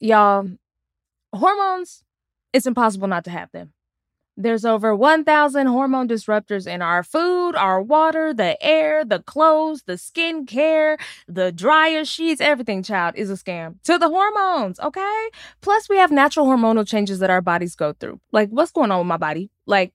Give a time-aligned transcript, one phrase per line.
[0.00, 0.48] y'all,
[1.32, 2.04] hormones,
[2.52, 3.72] it's impossible not to have them.
[4.38, 9.94] There's over 1,000 hormone disruptors in our food, our water, the air, the clothes, the
[9.94, 13.76] skincare, the dryer sheets, everything, child, is a scam.
[13.84, 15.28] To the hormones, okay?
[15.62, 18.20] Plus, we have natural hormonal changes that our bodies go through.
[18.30, 19.50] Like, what's going on with my body?
[19.64, 19.94] Like,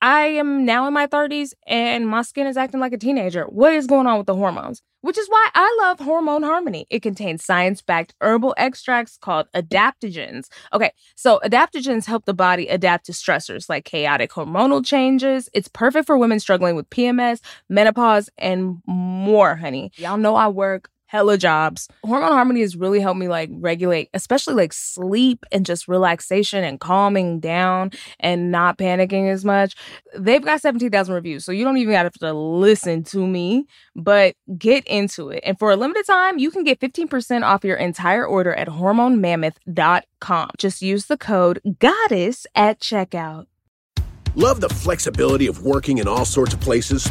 [0.00, 3.44] I am now in my 30s and my skin is acting like a teenager.
[3.44, 4.82] What is going on with the hormones?
[5.00, 6.86] Which is why I love Hormone Harmony.
[6.90, 10.48] It contains science backed herbal extracts called adaptogens.
[10.72, 15.48] Okay, so adaptogens help the body adapt to stressors like chaotic hormonal changes.
[15.52, 19.92] It's perfect for women struggling with PMS, menopause, and more, honey.
[19.96, 21.88] Y'all know I work hella jobs.
[22.04, 26.78] Hormone Harmony has really helped me like regulate, especially like sleep and just relaxation and
[26.78, 27.90] calming down
[28.20, 29.74] and not panicking as much.
[30.16, 34.86] They've got 17,000 reviews, so you don't even have to listen to me, but get
[34.86, 35.42] into it.
[35.44, 40.50] And for a limited time, you can get 15% off your entire order at hormonemammoth.com.
[40.58, 43.46] Just use the code GODDESS at checkout.
[44.34, 47.10] Love the flexibility of working in all sorts of places?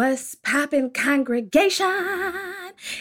[0.00, 2.32] What's poppin' congregation?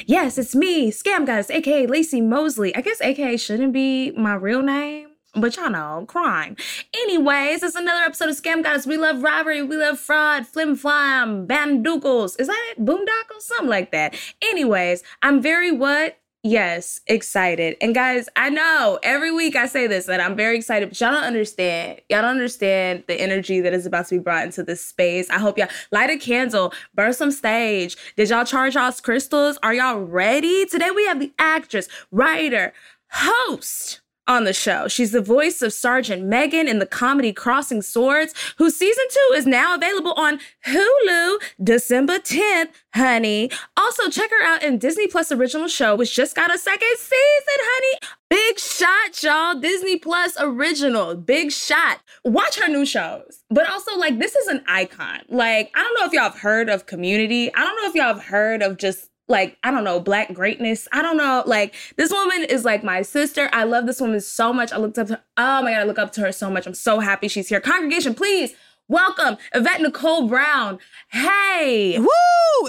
[0.05, 2.75] Yes, it's me, Scam Goddess, aka Laci Mosley.
[2.75, 6.57] I guess aka shouldn't be my real name, but y'all know, crime.
[6.93, 8.85] Anyways, it's another episode of Scam Goddess.
[8.85, 12.37] We love robbery, we love fraud, flim flam, bandoogles.
[12.37, 12.83] Is that it?
[12.83, 13.43] Boondoggles?
[13.43, 14.19] Something like that.
[14.41, 16.18] Anyways, I'm very what?
[16.41, 17.75] Yes, excited.
[17.81, 21.11] And guys, I know every week I say this that I'm very excited, but y'all
[21.11, 21.99] don't understand.
[22.07, 25.29] Y'all don't understand the energy that is about to be brought into this space.
[25.29, 27.97] I hope y'all light a candle, burn some sage.
[28.15, 29.59] Did y'all charge y'all's crystals?
[29.63, 30.65] Are y'all ready?
[30.65, 32.71] Today we have the actress, writer,
[33.11, 34.87] host on the show.
[34.87, 39.47] She's the voice of Sergeant Megan in the comedy Crossing Swords, whose season two is
[39.47, 43.49] now available on Hulu December 10th, honey.
[43.75, 47.57] Also, check her out in Disney Plus original show, which just got a second season,
[47.57, 47.99] honey.
[48.29, 49.59] Big shot, y'all.
[49.59, 51.15] Disney Plus original.
[51.15, 52.01] Big shot.
[52.23, 53.43] Watch her new shows.
[53.49, 55.21] But also, like, this is an icon.
[55.29, 57.51] Like, I don't know if y'all have heard of community.
[57.55, 60.87] I don't know if y'all have heard of just like I don't know, black greatness.
[60.91, 61.43] I don't know.
[61.45, 63.49] Like this woman is like my sister.
[63.53, 64.73] I love this woman so much.
[64.73, 65.21] I looked up to.
[65.37, 66.65] Oh my god, I look up to her so much.
[66.67, 67.61] I'm so happy she's here.
[67.61, 68.53] Congregation, please
[68.89, 70.79] welcome Yvette Nicole Brown.
[71.09, 71.97] Hey.
[71.97, 72.07] Woo!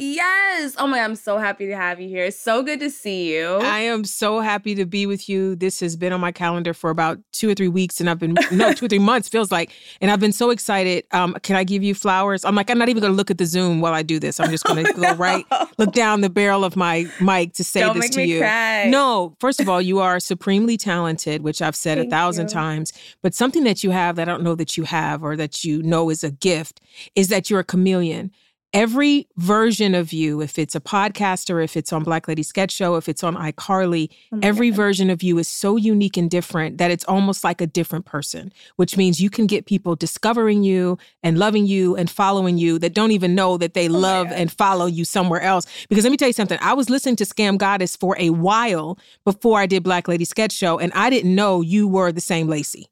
[0.00, 0.76] Yes.
[0.78, 2.24] Oh my god, I'm so happy to have you here.
[2.26, 3.56] It's so good to see you.
[3.56, 5.56] I am so happy to be with you.
[5.56, 8.36] This has been on my calendar for about two or three weeks, and I've been
[8.52, 11.04] no two or three months feels like, and I've been so excited.
[11.12, 12.44] Um, can I give you flowers?
[12.44, 14.38] I'm like, I'm not even going to look at the Zoom while I do this.
[14.38, 15.44] I'm just going to go right,
[15.78, 18.40] look down the barrel of my mic to say Don't this to you.
[18.40, 18.86] cry.
[18.88, 22.54] No, first of all, you are supremely talented, which I've said Thank a thousand you.
[22.54, 22.92] times.
[23.22, 25.82] But something that you have that I don't know that you have, or that you
[25.82, 26.80] know is a gift,
[27.14, 28.30] is that you're a chameleon
[28.72, 32.96] every version of you, if it's a podcaster, if it's on Black Lady Sketch Show,
[32.96, 34.76] if it's on iCarly, Oh every God.
[34.76, 38.52] version of you is so unique and different that it's almost like a different person,
[38.76, 42.94] which means you can get people discovering you and loving you and following you that
[42.94, 45.66] don't even know that they Oh love and follow you somewhere else.
[45.88, 48.98] Because let me tell you something, I was listening to Scam Goddess for a while
[49.24, 52.46] before I did Black Lady Sketch Show, and I didn't know you were the same
[52.46, 52.84] Laci.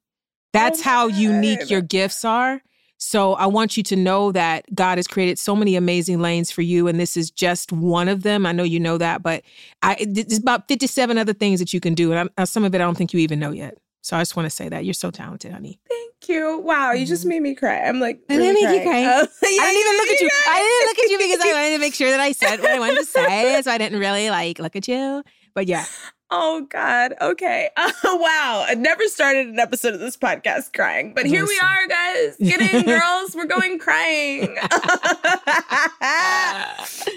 [0.53, 2.62] That's Oh how unique your gifts are.
[2.98, 6.62] So I want you to know that God has created so many amazing lanes for
[6.62, 8.44] you, and this is just one of them.
[8.44, 9.42] I know you know that, but
[9.82, 12.74] I there's about 57 other things that you can do, and I'm, uh, some of
[12.74, 13.78] it I don't think you even know yet.
[14.00, 15.78] So I just want to say that you're so talented, honey.
[15.89, 16.59] Thank you.
[16.59, 17.80] Wow, you just made me cry.
[17.80, 19.04] I'm like, I didn't make you cry.
[19.04, 20.30] Oh, I didn't even look at you.
[20.48, 22.71] I didn't look at you because I wanted to make sure that I said what
[22.71, 25.22] I wanted to say, so I didn't really like look at you.
[25.54, 25.84] But yeah,
[26.30, 27.15] Oh God.
[27.21, 27.71] Okay.
[27.77, 27.92] Oh
[28.22, 28.65] wow.
[28.69, 32.36] I never started an episode of this podcast crying, but here we are, guys.
[32.39, 33.34] Get in, girls.
[33.34, 34.54] We're going crying.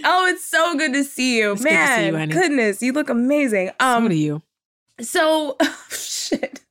[0.06, 1.76] oh, it's so good to see you, It's good to
[2.06, 2.30] see man.
[2.30, 3.72] you, goodness, you look amazing.
[3.82, 4.42] um, what are you?
[5.02, 5.58] So,
[5.90, 6.62] shit.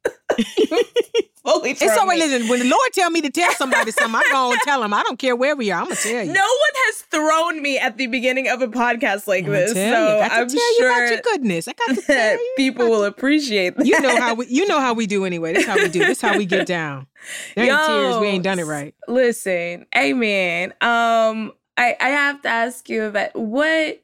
[1.43, 1.71] Fully.
[1.71, 2.19] It's all right.
[2.19, 2.27] me.
[2.27, 4.93] Listen, when the Lord tell me to tell somebody something, I'm gonna tell them.
[4.95, 5.81] I don't care where we are.
[5.81, 6.33] I'm gonna tell you.
[6.33, 9.75] No one has thrown me at the beginning of a podcast like I'm this, you.
[9.75, 11.69] so I got to I'm tell you about sure your goodness.
[11.69, 12.55] I got to tell you.
[12.57, 13.87] people will appreciate that.
[13.87, 14.47] You know how we.
[14.47, 15.55] You know how we do anyway.
[15.55, 16.01] This how we do.
[16.01, 17.07] This how we get down.
[17.55, 18.19] There ain't tears.
[18.19, 18.95] We ain't done it right.
[19.09, 20.73] Listen, amen.
[20.81, 24.03] Um, I I have to ask you about what.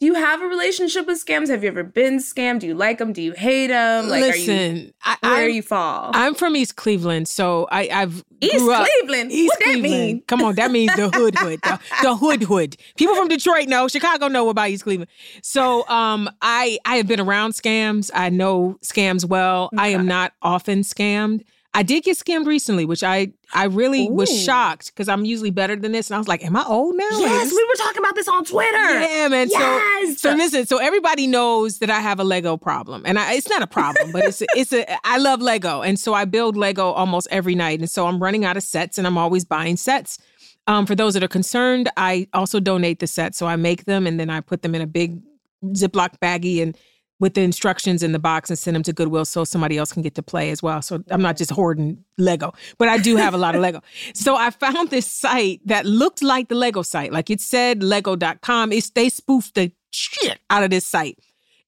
[0.00, 1.48] Do you have a relationship with scams?
[1.48, 2.60] Have you ever been scammed?
[2.60, 3.12] Do you like them?
[3.12, 4.08] Do you hate them?
[4.08, 6.12] Like, are you Listen, I, where I'm, you fall?
[6.14, 9.32] I'm from East Cleveland, so I, I've East grew up- Cleveland.
[9.32, 9.82] East what that Cleveland.
[9.92, 10.22] mean?
[10.28, 11.60] Come on, that means the hood hood.
[11.62, 12.76] The, the hood hood.
[12.96, 13.88] People from Detroit know.
[13.88, 15.10] Chicago know about East Cleveland.
[15.42, 18.08] So um I I have been around scams.
[18.14, 19.68] I know scams well.
[19.76, 21.42] I am not often scammed.
[21.78, 25.76] I did get scammed recently, which I I really was shocked because I'm usually better
[25.76, 26.10] than this.
[26.10, 27.06] And I was like, Am I old now?
[27.12, 29.00] Yes, we were talking about this on Twitter.
[29.00, 29.48] yeah, man.
[29.48, 30.20] Yes.
[30.20, 30.66] So, so listen.
[30.66, 34.10] So everybody knows that I have a Lego problem, and I, it's not a problem,
[34.10, 35.06] but it's a, it's a.
[35.06, 38.44] I love Lego, and so I build Lego almost every night, and so I'm running
[38.44, 40.18] out of sets, and I'm always buying sets.
[40.66, 44.04] Um, for those that are concerned, I also donate the sets, so I make them,
[44.04, 45.22] and then I put them in a big
[45.64, 46.76] Ziploc baggie and
[47.20, 50.02] with the instructions in the box and send them to Goodwill so somebody else can
[50.02, 50.82] get to play as well.
[50.82, 53.80] So I'm not just hoarding Lego, but I do have a lot of Lego.
[54.14, 57.12] So I found this site that looked like the Lego site.
[57.12, 58.72] Like it said lego.com.
[58.72, 61.18] It's they spoofed the shit out of this site.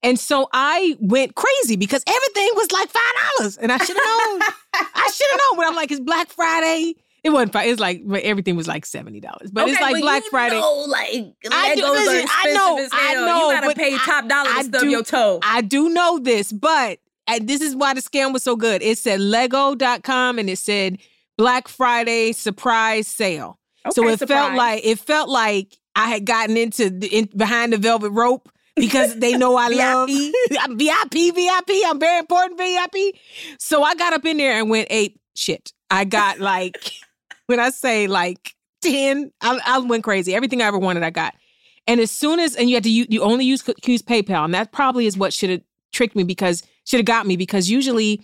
[0.03, 3.03] And so I went crazy because everything was like five
[3.39, 3.57] dollars.
[3.59, 4.41] And I should have known.
[4.75, 5.57] I should have known.
[5.59, 6.95] But I'm like, it's Black Friday.
[7.23, 7.55] It wasn't.
[7.57, 9.51] It's like everything was like seventy dollars.
[9.51, 10.59] But it's like well, Black Friday.
[10.59, 14.63] Know, like I do- listen, I know, I know, you gotta pay top dollar I
[14.63, 15.39] to stub do- your toe.
[15.43, 18.83] I do know this, but and this is why the scam was so good.
[18.83, 20.99] It said lego.com and it said
[21.37, 23.59] Black Friday surprise sale.
[23.91, 27.73] so Okay, it felt like it felt like I had gotten into the, in, behind
[27.73, 30.09] the velvet rope because they know I love
[30.61, 31.71] I'm VIP, VIP.
[31.87, 33.15] I'm very important VIP.
[33.59, 35.73] So I got up in there and went ape shit.
[35.91, 36.93] I got like
[37.51, 40.35] when I say like 10, I, I went crazy.
[40.35, 41.35] Everything I ever wanted, I got.
[41.89, 44.45] And as soon as, and you had to, you, you only use, use PayPal.
[44.45, 45.61] And that probably is what should have
[45.93, 48.23] tricked me because, should have got me because usually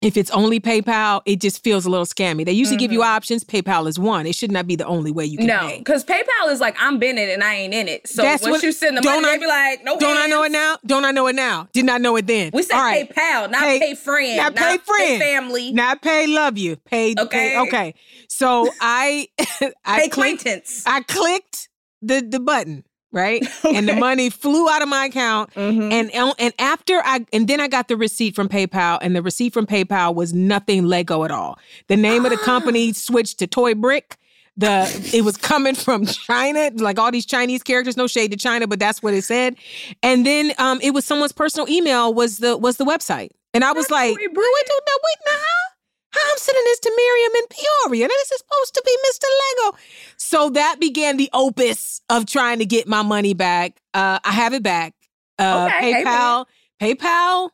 [0.00, 2.44] if it's only PayPal, it just feels a little scammy.
[2.44, 3.42] They usually give you options.
[3.42, 4.26] PayPal is one.
[4.26, 5.68] It should not be the only way you can Mm-hmm.
[5.70, 8.06] No, because PayPal is like I'm in it and I ain't in it.
[8.06, 9.98] So That's once what- you send the don't money, I- they be like, no.
[9.98, 10.76] Don't I know it now?
[10.86, 11.68] Don't I know it now?
[11.72, 12.50] Did not know it then.
[12.54, 13.10] We said right.
[13.12, 15.20] PayPal, not Pay- pay, friend, not pay friend.
[15.20, 16.76] family, Not pay love you.
[16.76, 17.54] Pay Okay.
[17.54, 17.94] pay- okay.
[18.38, 19.28] So I
[19.84, 20.82] I clicked, acquaintance.
[20.86, 21.68] I clicked
[22.02, 23.44] the the button, right?
[23.64, 25.52] And the money flew out of my account.
[25.54, 25.92] Mhm.
[25.92, 29.52] And and after I and then I got the receipt from PayPal, and the receipt
[29.52, 31.58] from PayPal was nothing Lego at all.
[31.88, 34.16] The name of the company switched to Toy Brick.
[34.56, 37.96] The it was coming from China, like all these Chinese characters.
[37.96, 39.56] No shade to China, but that's what it said.
[40.02, 43.72] And then um, it was someone's personal email was the was the website, and I
[43.72, 44.46] was Not like, Toy wait, Brick.
[44.54, 44.74] wait, no,
[45.04, 45.67] wait, now how
[46.14, 49.24] I'm sending this to Miriam in Peoria, and this is supposed to be Mr.
[49.66, 49.78] Lego.
[50.16, 53.80] So that began the opus of trying to get my money back.
[53.94, 54.94] Uh, I have it back.
[55.38, 56.46] Uh, Okay, PayPal,
[56.80, 57.50] PayPal,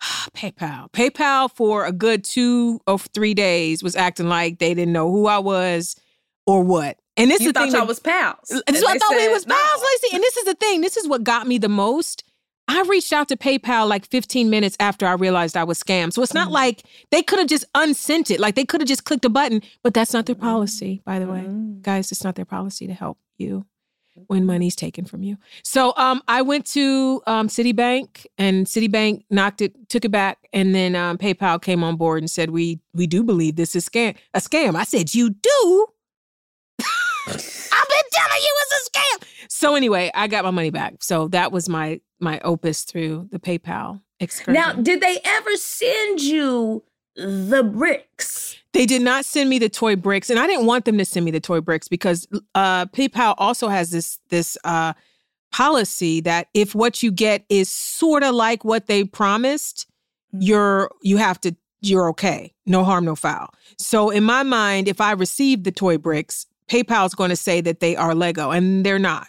[0.34, 5.10] PayPal, PayPal for a good two or three days was acting like they didn't know
[5.10, 5.96] who I was
[6.46, 6.98] or what.
[7.16, 7.72] And this you is the thought thing.
[7.72, 8.48] y'all that- was pals.
[8.48, 9.54] this is what I thought we said, was no.
[9.56, 10.14] pals, Laci.
[10.14, 10.80] And this is the thing.
[10.82, 12.22] This is what got me the most.
[12.68, 16.12] I reached out to PayPal like 15 minutes after I realized I was scammed.
[16.12, 16.52] So it's not Mhm.
[16.52, 18.38] like they could have just unsent it.
[18.40, 21.26] Like they could have just clicked a button, but that's not their policy, by the
[21.26, 21.40] way.
[21.40, 21.80] Mm.
[21.82, 23.64] Guys, it's not their policy to help you
[24.26, 25.36] when money's taken from you.
[25.62, 30.74] So um, I went to um, Citibank and Citibank knocked it, took it back, and
[30.74, 34.16] then um, PayPal came on board and said, "We we do believe this is scam
[34.34, 35.86] a scam." I said, "You do."
[37.34, 39.48] I've been telling you it's a scam.
[39.48, 41.02] So anyway, I got my money back.
[41.02, 44.54] So that was my my opus through the PayPal excursion.
[44.54, 46.82] Now, did they ever send you
[47.16, 48.56] the bricks?
[48.72, 51.24] They did not send me the toy bricks, and I didn't want them to send
[51.24, 54.92] me the toy bricks because uh, PayPal also has this this uh,
[55.50, 59.86] policy that if what you get is sort of like what they promised,
[60.32, 63.52] you're you have to you're okay, no harm, no foul.
[63.78, 67.80] So in my mind, if I received the toy bricks, PayPal's going to say that
[67.80, 69.26] they are Lego, and they're not.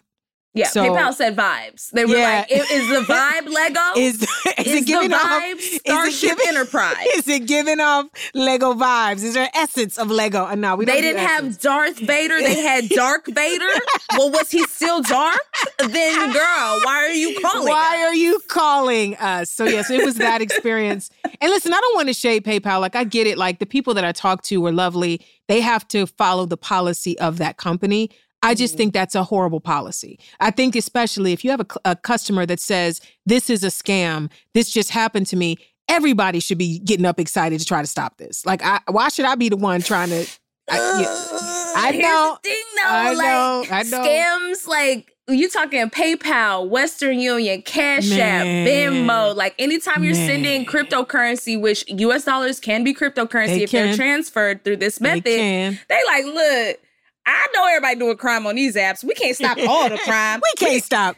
[0.56, 1.92] Yeah, So- PayPal said vibes.
[1.92, 2.40] They were Yeah.
[2.40, 3.80] like, "Is the vibe Lego?
[3.96, 4.28] Is is,
[4.68, 5.44] Is it giving off?
[5.56, 9.24] is Starship giving- Enterprise?" Is it giving off Lego vibes?
[9.24, 10.46] Is there essence of Lego?
[10.46, 11.56] Uh, no, we they didn't essence.
[11.56, 12.40] have Darth Vader.
[12.42, 13.70] They had Dark Vader.
[14.18, 15.40] well, was he still dark?
[15.78, 17.68] Then, girl, why are you calling?
[17.68, 18.08] Why us?
[18.08, 19.52] are you calling us?
[19.52, 21.12] So yes, it was that experience.
[21.40, 22.82] and listen, I don't want to shade PayPal.
[22.82, 23.38] Like I get it.
[23.38, 25.22] Like the people that I talked to were lovely.
[25.50, 28.12] They have to follow the policy of that company.
[28.42, 28.78] I just mm-hmm.
[28.78, 30.20] think that's a horrible policy.
[30.40, 34.32] I think especially if you have a, a customer that says this is a scam,
[34.54, 35.58] this just happened to me.
[35.90, 38.46] everybody should be getting up excited to try to stop this.
[38.46, 40.26] Like, I, why should I be the one trying to?
[40.70, 42.38] I, yeah, I know.
[42.44, 42.84] thing, though.
[42.84, 44.04] I know, I know.
[44.04, 48.68] Scams like you talking PayPal, Western Union, Cash App, Man.
[48.68, 49.36] Venmo.
[49.36, 52.26] Like anytime you're sending cryptocurrency, which U.S.
[52.26, 55.24] dollars can be cryptocurrency They if they're transferred through this method.
[55.26, 55.80] can.
[55.88, 56.80] They like, look,
[57.26, 59.04] I know everybody doing crime on these apps.
[59.04, 60.42] We can't stop all the crime.
[60.44, 61.16] We can't stop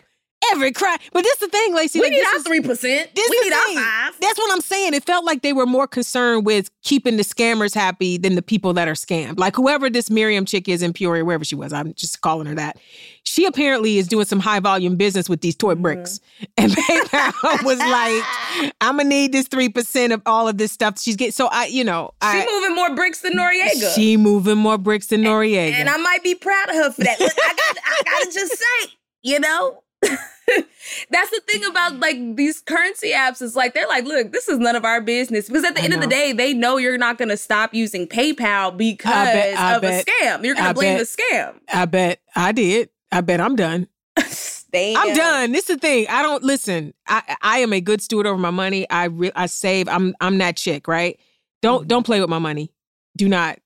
[0.51, 0.97] every crime.
[1.13, 1.95] But this is the thing, Laci.
[1.95, 3.13] We like, need this our three percent.
[3.15, 4.19] This We need our five.
[4.21, 4.93] That's what I'm saying.
[4.93, 8.73] It felt like they were more concerned with keeping the scammers happy than the people
[8.73, 9.39] that are scammed.
[9.39, 12.55] Like whoever this Miriam chick is in Peoria, wherever she was, I'm just calling her
[12.55, 12.77] that.
[13.23, 16.19] She apparently is doing some high volume business with these toy bricks.
[16.19, 16.45] Mm-hmm.
[16.57, 20.99] And PayPal was like, I'm gonna need this three percent of all of this stuff
[20.99, 21.31] she's getting.
[21.31, 23.95] So I, you know, She I moving more bricks than Noriega.
[23.95, 25.71] she moving more bricks than Noriega.
[25.73, 27.19] and I might be proud of her for that.
[27.19, 28.91] Look, I got I gotta just say,
[29.21, 29.83] you know.
[31.09, 34.57] That's the thing about like these currency apps is like they're like, look, this is
[34.59, 36.97] none of our business because at the I end of the day, they know you're
[36.97, 40.43] not going to stop using PayPal because bet- I of bet- a scam.
[40.43, 41.07] You're going to blame bet.
[41.07, 41.59] the scam.
[41.71, 42.89] I bet I did.
[43.11, 43.87] I bet I'm done.
[44.71, 44.97] Damn.
[44.97, 45.51] I'm done.
[45.51, 46.07] This is the thing.
[46.09, 46.93] I don't listen.
[47.07, 48.89] I I am a good steward over my money.
[48.89, 49.89] I re- I save.
[49.89, 51.19] I'm I'm that chick, right?
[51.61, 51.87] Don't mm-hmm.
[51.87, 52.71] don't play with my money.
[53.17, 53.59] Do not.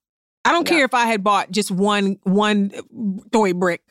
[0.44, 0.75] I don't No.
[0.75, 2.72] care if I had bought just one one
[3.32, 3.82] toy brick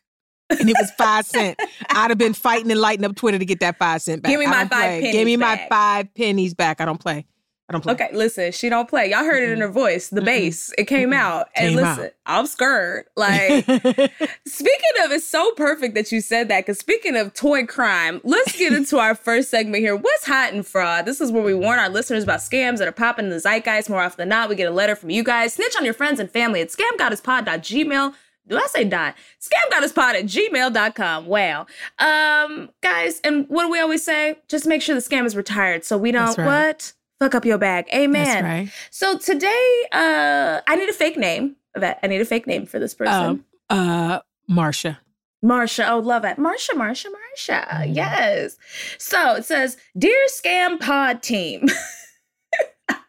[0.50, 1.58] and it was five cent.
[1.90, 4.30] I'd have been fighting and lighting up Twitter to get that five cent back.
[4.30, 5.00] Give me my five play.
[5.00, 5.68] Give pennies me my back.
[5.68, 6.80] five pennies back.
[6.80, 7.26] I don't play.
[7.66, 7.94] I don't play.
[7.94, 9.08] Okay, listen, she don't play.
[9.10, 10.26] Y'all heard it in her voice, the Mm-mm.
[10.26, 10.70] bass.
[10.76, 11.16] It came Mm-mm.
[11.16, 11.48] out.
[11.56, 12.10] And listen, out.
[12.26, 13.06] I'm scared.
[13.16, 13.64] Like,
[14.46, 16.60] Speaking of, it's so perfect that you said that.
[16.66, 19.96] Because speaking of toy crime, let's get into our first segment here.
[19.96, 21.06] What's hot in fraud?
[21.06, 23.88] This is where we warn our listeners about scams that are popping in the zeitgeist.
[23.88, 25.54] More often than not, we get a letter from you guys.
[25.54, 28.14] Snitch on your friends and family at scamgoddesspod.gmail.
[28.46, 29.14] Do I say dot?
[29.40, 31.26] Scamgoddesspod at gmail.com.
[31.26, 31.66] Wow.
[31.98, 34.36] Um, guys, and what do we always say?
[34.48, 36.46] Just make sure the scam is retired so we don't right.
[36.46, 36.92] what?
[37.20, 37.86] Fuck up your bag.
[37.94, 38.24] Amen.
[38.24, 38.70] That's right.
[38.90, 41.56] So today, uh, I need a fake name.
[41.74, 43.14] I need a fake name for this person.
[43.14, 44.20] Um, uh,
[44.50, 44.98] Marsha.
[45.44, 46.38] Marsha, oh, love it.
[46.38, 47.68] Marsha, Marsha, Marsha.
[47.68, 47.94] Mhm.
[47.94, 48.56] Yes.
[48.98, 51.66] So it says, Dear Scam Pod Team.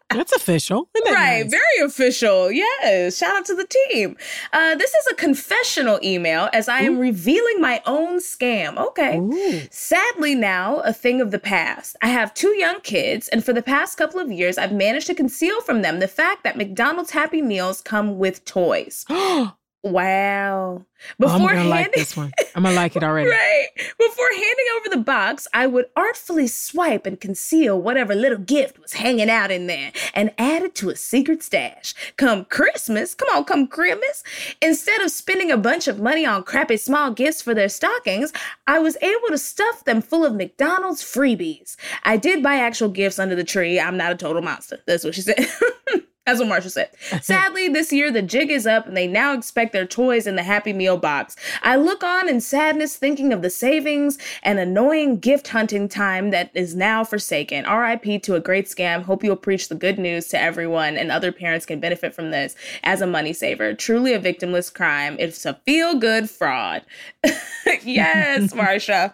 [0.10, 0.88] That's official.
[0.96, 1.44] Isn't that right.
[1.44, 1.52] nice?
[1.52, 2.52] Very official.
[2.52, 3.18] Yes.
[3.18, 4.16] Shout out to the team.
[4.54, 7.02] Uh, this is a confessional email as I am Ooh.
[7.02, 8.78] revealing my own scam.
[8.78, 9.18] Okay.
[9.18, 9.62] Ooh.
[9.72, 11.96] Sadly, now a thing of the past.
[12.02, 15.16] I have two young kids, and for the past couple of years, I've managed to
[15.16, 19.06] conceal from them the fact that McDonald's Happy Meals come with toys.
[19.86, 20.84] Wow.
[21.22, 22.34] Oh, I'm gonna like this one.
[22.56, 23.30] I'm gonna like it already.
[23.30, 23.68] Right.
[24.00, 28.94] Before handing over the box, I would artfully swipe and conceal whatever little gift was
[28.94, 31.94] hanging out in there and add it to a secret stash.
[32.18, 34.24] Come Christmas, come on, come Christmas.
[34.60, 38.34] Instead of spending a bunch of money on crappy small gifts for their stockings,
[38.66, 41.76] I was able to stuff them full of McDonald's freebies.
[42.02, 43.80] I did buy actual gifts under the tree.
[43.80, 44.80] I'm not a total monster.
[44.88, 45.38] That's what she said.
[46.26, 46.90] That's what Marsha said.
[47.24, 50.44] Sadly, this year the jig is up and they now expect their toys in the
[50.44, 51.36] Happy Meal box.
[51.62, 56.50] I look on in sadness, thinking of the savings and annoying gift hunting time that
[56.56, 57.66] is now forsaken.
[57.66, 59.04] RIP to a great scam.
[59.04, 62.56] Hope you'll preach the good news to everyone and other parents can benefit from this
[62.84, 63.76] as a money saver.
[63.76, 65.16] Truly a victimless crime.
[65.20, 66.84] It's a feel good fraud.
[67.84, 69.14] yes, Marsha.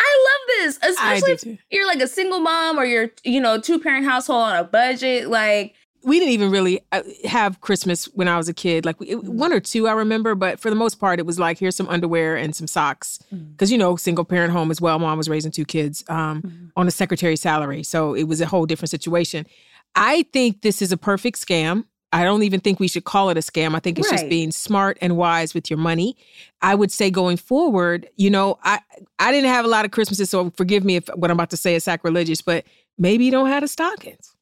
[0.00, 1.58] I love this, especially if too.
[1.70, 5.28] you're like a single mom or you're, you know, two parent household on a budget.
[5.28, 8.86] Like, we didn't even really uh, have Christmas when I was a kid.
[8.86, 11.58] Like we- one or two, I remember, but for the most part, it was like
[11.58, 13.18] here's some underwear and some socks.
[13.30, 14.98] Because you know, single parent home as well.
[14.98, 18.64] Mom was raising two kids um, on a secretary salary, so it was a whole
[18.66, 19.46] different situation.
[19.94, 21.84] I think this is a perfect scam.
[22.12, 23.74] I don't even think we should call it a scam.
[23.74, 26.16] I think it's just being smart and wise with your money.
[26.60, 28.80] I would say going forward, you know, I
[29.18, 31.56] I didn't have a lot of Christmases, so forgive me if what I'm about to
[31.56, 32.64] say is sacrilegious, but
[32.98, 34.34] maybe you don't have the stockings.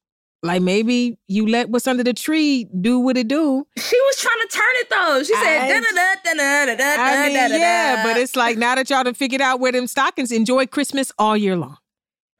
[0.43, 3.67] Like maybe you let what's under the tree do what it do.
[3.77, 5.23] she was trying to turn it though.
[5.25, 7.57] She said, I- da da da da da da I mean, da da.
[7.57, 11.13] yeah, but it's like now that y'all done figured out where them stockings, enjoy Christmas
[11.19, 11.77] all year long.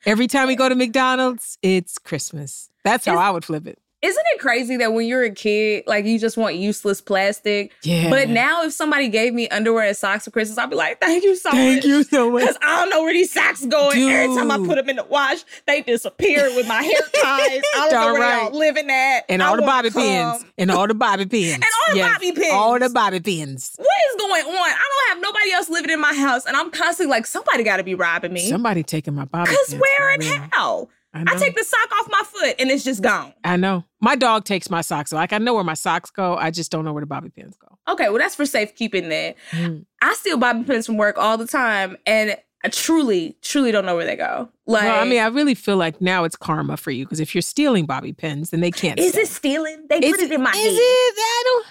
[0.07, 2.71] Every time we go to McDonald's, it's Christmas.
[2.85, 3.79] That's how Is- I would flip it.
[4.01, 7.73] Isn't it crazy that when you're a kid, like you just want useless plastic?
[7.83, 8.11] Yeah.
[8.11, 11.25] But now, if somebody gave me underwear and socks for Christmas, I'd be like, "Thank
[11.25, 12.43] you so Thank much." Thank you so much.
[12.43, 14.01] Because I don't know where these socks going.
[14.01, 17.63] Every time I put them in the wash, they disappear with my hair ties.
[17.77, 18.43] I don't know where right.
[18.45, 19.25] y'all living at.
[19.29, 20.45] And I all the bobby pins.
[20.57, 21.55] And all the bobby pins.
[21.55, 22.53] And all the bobby pins.
[22.53, 23.75] All the bobby pins.
[23.79, 24.55] What is going on?
[24.55, 27.79] I don't have nobody else living in my house, and I'm constantly like, somebody got
[27.79, 28.49] to be robbing me.
[28.49, 29.83] Somebody taking my bobby Cause pins.
[29.83, 30.89] where and how?
[31.27, 31.35] I.
[31.35, 33.33] I take the sock off my foot and it's just gone.
[33.45, 33.85] I know.
[34.01, 35.13] My dog takes my socks.
[35.13, 36.37] Like I know where my socks go.
[36.37, 37.79] I just don't know where the bobby pins go.
[37.93, 39.35] Okay, well that's for safekeeping then.
[39.53, 39.87] Mm.
[40.03, 43.97] I steal bobby pins from work all the time, and I truly, truly don't know
[43.97, 44.49] where they go.
[44.67, 47.35] Like, well, I mean, I really feel like now it's karma for you because if
[47.35, 48.99] you're stealing bobby pins, then they can't.
[48.99, 49.21] is stay.
[49.23, 49.87] it stealing?
[49.89, 50.65] They Is put it in my is head.
[50.73, 51.15] it?
[51.19, 51.67] I don't.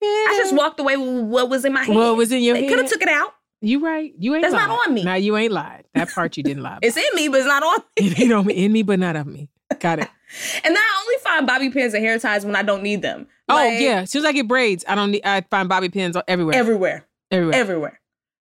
[0.00, 1.94] I just walked away with what was in my head.
[1.96, 2.64] What was in your hand?
[2.64, 2.76] They head?
[2.76, 3.34] could have took it out.
[3.60, 4.12] You right.
[4.18, 4.68] You ain't That's lied.
[4.68, 5.04] not on me.
[5.04, 5.84] Now you ain't lied.
[5.94, 6.78] That part you didn't lie.
[6.82, 8.06] It's in me, but it's not on me.
[8.06, 9.48] it ain't on me, in me, but not of me.
[9.80, 10.08] Got it.
[10.62, 13.26] And then I only find bobby pins and hair ties when I don't need them.
[13.48, 14.00] oh Like, yeah.
[14.02, 15.22] As soon as I get braids, I don't need.
[15.24, 16.54] I find bobby pins everywhere.
[16.54, 17.54] everywhere, everywhere.
[17.58, 18.00] everywhere.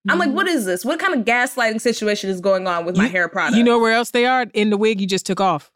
[0.10, 0.84] I'm like, what is this?
[0.84, 3.56] What kind of gaslighting situation is going on with my hair product?
[3.58, 4.48] You know where else they are?
[4.54, 5.72] In the wig you just took off.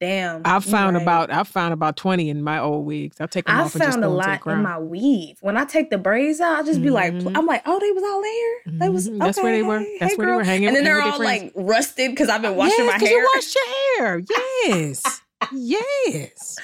[0.00, 0.42] Damn.
[0.44, 1.02] I've found right.
[1.02, 1.30] about.
[1.32, 3.16] I've found about twenty in my old wigs.
[3.20, 4.62] I'll take them I off and just found a throw them to the lot in
[4.62, 5.38] my weave.
[5.40, 7.36] When I take the braids out, I'll just be like, Mhm.
[7.36, 8.78] I'm like, oh, they was all there.
[8.80, 9.18] They was Mhm.
[9.18, 9.78] That's where they were.
[9.80, 12.42] hey, That's hey, where they were hanging- And then they're all like rusted because I've
[12.42, 13.18] been washing yes, my hair.
[13.18, 14.22] You washed your hair.
[14.66, 15.22] Yes.
[15.52, 16.56] yes.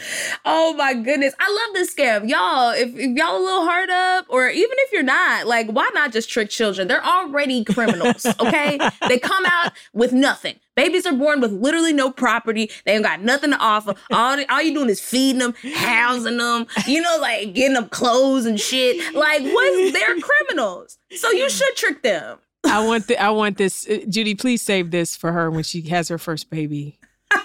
[0.47, 1.35] Oh my goodness.
[1.39, 2.29] I love this scam.
[2.29, 5.89] Y'all, if, if y'all a little hard up, or even if you're not, like, why
[5.95, 6.89] not just trick children?
[6.89, 8.79] They're already criminals, okay?
[9.09, 10.57] they come out with nothing.
[10.75, 12.71] Babies are born with literally no property.
[12.87, 13.95] They ain't got nothing to offer.
[14.11, 18.47] All, all you doing is feeding them, housing them, you know, like getting them clothes
[18.47, 19.15] and shit.
[19.15, 19.93] Like, what?
[19.93, 20.99] They're criminals.
[21.15, 22.39] So you should trick them.
[22.65, 23.87] I want the, I want this.
[23.89, 26.99] uh, Judy, please save this for her when she has her first baby.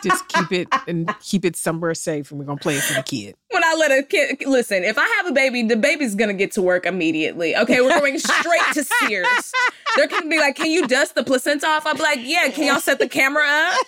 [0.04, 3.04] Just keep it and keep it somewhere safe, and we're gonna play it for the
[3.04, 3.36] kid.
[3.52, 6.52] when I let a kid listen, if I have a baby, the baby's gonna get
[6.54, 7.56] to work immediately.
[7.56, 9.28] Okay, we're going straight to Sears.
[9.96, 12.66] They're gonna be like, "Can you dust the placenta off?" I'll be like, "Yeah." Can
[12.66, 13.86] y'all set the camera up?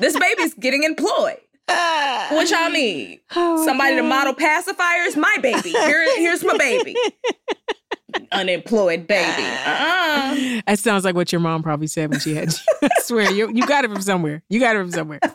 [0.00, 1.38] This baby's getting employed.
[1.68, 3.20] What y'all need?
[3.34, 5.16] Oh, Somebody to model pacifiers?
[5.16, 5.70] My baby.
[5.70, 6.94] Here, here's my baby.
[8.32, 9.42] Unemployed baby.
[9.42, 10.60] Uh-uh.
[10.66, 12.58] That sounds like what your mom probably said when she had you.
[12.82, 14.42] I swear, you you got it from somewhere.
[14.48, 15.20] You got it from somewhere.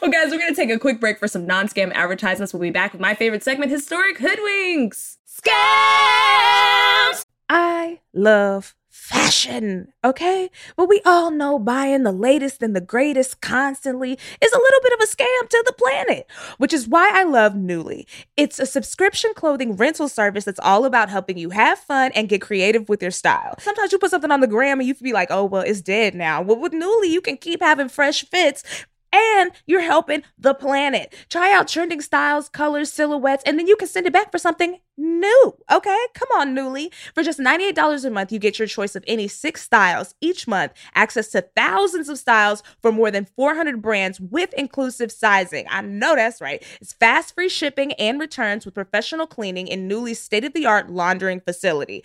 [0.00, 2.52] Well, guys, we're going to take a quick break for some non scam advertisements.
[2.52, 5.16] We'll be back with my favorite segment, Historic Hoodwinks.
[5.26, 7.24] Scams!
[7.48, 8.74] I love
[9.06, 10.50] fashion, okay?
[10.76, 14.92] But we all know buying the latest and the greatest constantly is a little bit
[14.94, 16.26] of a scam to the planet,
[16.58, 18.06] which is why I love Nuuly.
[18.36, 22.40] It's a subscription clothing rental service that's all about helping you have fun and get
[22.40, 23.54] creative with your style.
[23.60, 26.16] Sometimes you put something on the gram and you be like, oh, well, it's dead
[26.16, 26.42] now.
[26.42, 28.64] Well, with Nuuly, you can keep having fresh fits
[29.12, 31.14] and you're helping the planet.
[31.28, 34.78] Try out trending styles, colors, silhouettes, and then you can send it back for something
[34.96, 35.56] new.
[35.70, 35.98] Okay?
[36.14, 36.92] Come on, Nuuly.
[37.14, 40.72] For just $98 a month, you get your choice of any six styles each month,
[40.94, 45.66] access to thousands of styles for more than 400 brands with inclusive sizing.
[45.70, 46.62] I know that's right.
[46.80, 50.90] It's fast free shipping and returns with professional cleaning in Nuuly's state of the art
[50.90, 52.02] laundering facility.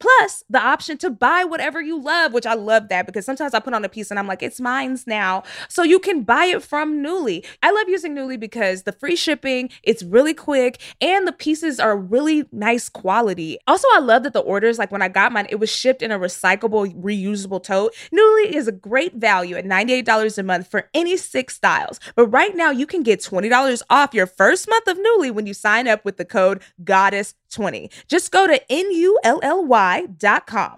[0.00, 3.60] Plus, the option to buy whatever you love, which I love that because sometimes I
[3.60, 5.44] put on a piece and I'm like, it's mine's now.
[5.68, 7.46] So you can buy it from Nuuly.
[7.62, 11.96] I love using Nuuly because the free shipping, it's really quick, and the pieces are
[11.96, 13.58] really nice quality.
[13.66, 16.10] Also, I love that the orders, like when I got mine, it was shipped in
[16.10, 17.94] a recyclable, reusable tote.
[18.12, 22.00] Nuuly is a great value at $98 a month for any six styles.
[22.16, 25.54] But right now, you can get $20 off your first month of Nuuly when you
[25.54, 27.90] sign up with the code GODDESS20.
[28.08, 30.12] Just go to NUULY.com.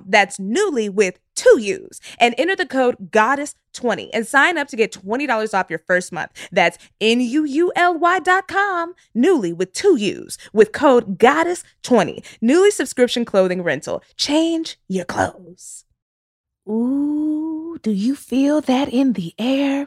[0.06, 4.92] That's Nuuly with two use and enter the code GODDESS20 and sign up to get
[4.92, 6.32] $20 off your first month.
[6.50, 8.94] That's N-U-U-L-Y.com.
[9.16, 12.24] Nuuly with two U's with code GODDESS20.
[12.42, 14.02] Nuuly subscription clothing rental.
[14.16, 15.84] Change your clothes.
[16.68, 19.86] Ooh, do you feel that in the air?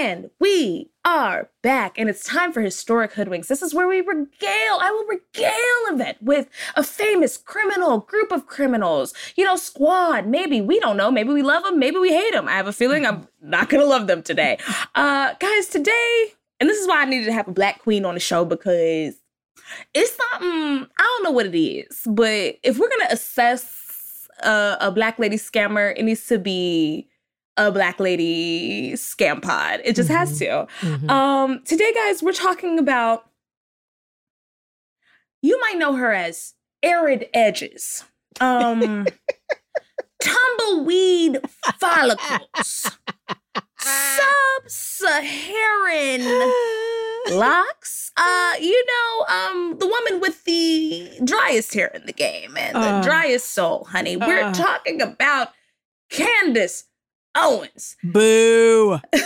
[0.00, 3.48] And we are back, and it's time for Historic Hoodwinks.
[3.48, 8.32] This is where we regale, I will regale of it with a famous criminal, group
[8.32, 10.26] of criminals, you know, squad.
[10.26, 11.10] Maybe, we don't know.
[11.10, 12.48] Maybe we love them, maybe we hate them.
[12.48, 14.58] I have a feeling I'm not gonna love them today.
[14.94, 18.14] Uh, guys, today, and this is why I needed to have a black queen on
[18.14, 19.14] the show because
[19.94, 24.90] it's something, I don't know what it is, but if we're gonna assess a, a
[24.90, 27.08] black lady scammer, it needs to be
[27.58, 29.80] a black lady scam pod.
[29.84, 30.66] It just has to.
[30.80, 31.10] Mhm.
[31.10, 33.24] Um, today, guys, we're talking about.
[35.42, 38.04] You might know her as Arid Edges,
[38.40, 39.06] um,
[40.22, 41.40] tumbleweed
[41.78, 42.90] follicles,
[43.78, 46.22] sub-Saharan
[47.30, 48.10] locks.
[48.16, 52.80] Uh, you know, um, the woman with the driest hair in the game and the
[52.80, 53.02] Uh.
[53.02, 54.16] driest soul, honey.
[54.16, 54.52] We're Uh.
[54.52, 55.52] talking about
[56.10, 56.84] Candace
[57.38, 57.96] Owens.
[58.02, 58.98] Boo.
[59.12, 59.18] boo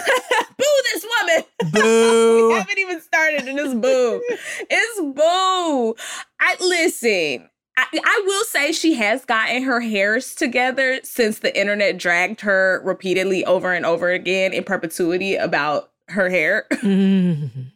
[0.93, 1.45] this woman.
[1.73, 2.49] Boo.
[2.49, 4.23] we haven't even started and it's boo.
[4.71, 5.95] it's boo.
[6.41, 7.49] I listen.
[7.77, 12.83] I, I will say she has gotten her hairs together since the internet dragged her
[12.85, 16.67] repeatedly over and over again in perpetuity about her hair.
[16.71, 17.73] Mhm.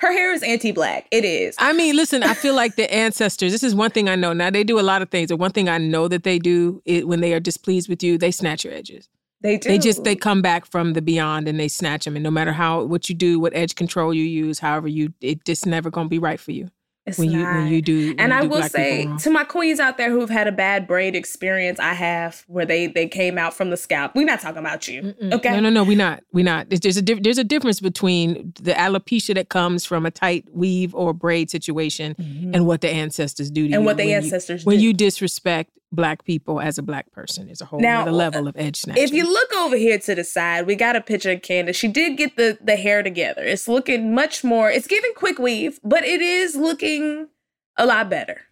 [0.00, 1.06] Her hair is anti-black.
[1.10, 1.54] It is.
[1.58, 4.32] I mean, listen, I feel like the ancestors, this is one thing I know.
[4.32, 6.80] Now, they do a lot of things, but one thing I know that they do
[6.86, 9.08] it, when they are displeased with you, they snatch your edges.
[9.46, 9.68] They do.
[9.68, 12.16] They just, they come back from the beyond and they snatch them.
[12.16, 15.44] And no matter how, what you do, what edge control you use, however you, it
[15.44, 16.68] just never going to be right for you
[17.06, 18.08] It's when you, when you do.
[18.08, 20.52] when And you I do will say to my queens out there who've had a
[20.52, 24.12] bad braid experience, I have where they they came out from the scalp.
[24.16, 25.32] We're not talking about you, Mm-mm.
[25.34, 25.52] okay?
[25.52, 26.22] No, no, no, we not.
[26.32, 26.68] We not.
[26.70, 30.92] There's, a diff- there's a difference between the alopecia that comes from a tight weave
[30.94, 32.16] or braid situation
[32.52, 33.68] and what the ancestors do to you.
[33.68, 33.74] Mm-hmm.
[33.76, 37.48] and what the when you- ancestors when you disrespect black people as a black person
[37.48, 39.02] is a whole Now, other level of edge snatching.
[39.02, 41.76] If you look over here to the side, we got a picture of Candace.
[41.76, 43.42] She did get the the hair together.
[43.42, 44.70] It's looking much more.
[44.70, 47.28] It's giving quick weave, but it is looking
[47.76, 48.42] a lot better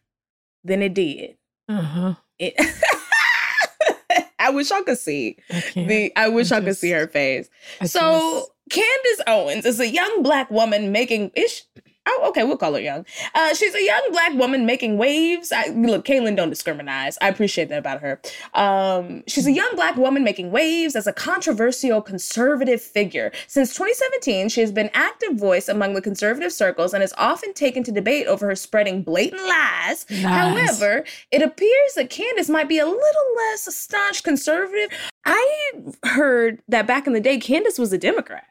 [0.65, 1.37] than it did.
[1.69, 2.15] uh-huh.
[2.39, 2.55] It,
[4.39, 6.13] I wish I could see I the.
[6.17, 7.49] I wish I, could just- see her face.
[7.81, 11.65] I So Candace Owens is a young black woman making ish.
[12.07, 13.07] Oh, okay, we'll call her young.
[13.35, 15.53] Uh, she's a young black woman making waves.
[15.53, 17.17] I, look, Kaelyn don't discriminate.
[17.23, 18.21] I appreciate that about her.
[18.53, 23.33] Um, she's a young black woman making waves as a controversial conservative figure.
[23.47, 27.83] Since 2017, she has been active voice among the conservative circles and is often taken
[27.85, 30.07] to debate over her spreading blatant lies.
[30.11, 30.23] Lies.
[30.23, 34.91] However, it appears that Candace might be a little less a staunch conservative.
[35.25, 35.73] I
[36.05, 38.45] heard that back in the day, Candace was a Democrat.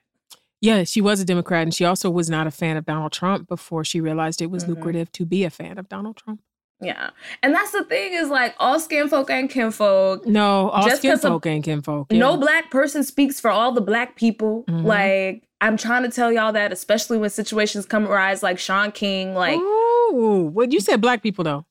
[0.64, 3.50] Yeah, she was a Democrat, and she also was not a fan of Donald Trump
[3.50, 4.70] before she realized it was Mhm.
[4.70, 6.40] lucrative to be a fan of Donald Trump.
[6.80, 7.10] Yeah.
[7.42, 10.26] And that's the thing is like all skin folk and kinfolk.
[10.26, 12.12] No, all Just skin folk ain't kinfolk.
[12.14, 12.38] No yeah.
[12.38, 14.64] black person speaks for all the black people.
[14.70, 14.86] Mhm.
[14.86, 19.34] Like, I'm trying to tell y'all that, especially when situations come arise like Shaun King.
[19.36, 21.02] Like, Ooh, what you said?
[21.02, 21.66] Black people though,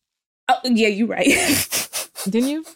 [0.48, 1.26] oh, yeah, you right.
[2.28, 2.64] didn't you?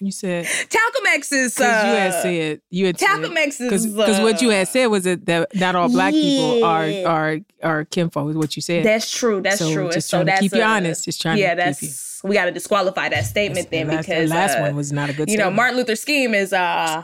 [0.00, 1.54] You said Talcum X is.
[1.54, 3.86] because Uh, you had said you had Talcum X is.
[3.86, 7.38] because what you uh, had said was that, that not all black people are are
[7.62, 8.30] are kinfolk.
[8.30, 8.84] Is what you said.
[8.84, 9.40] That's true.
[9.40, 9.84] That's so true.
[9.84, 11.04] And Just so trying to that's keep you honest.
[11.04, 11.94] Just trying yeah, to that's keep you.
[12.24, 15.10] We got to disqualify that statement then last, because the last uh, one was not
[15.10, 15.30] a good.
[15.30, 15.50] you know.
[15.50, 16.56] Martin Luther scheme is uh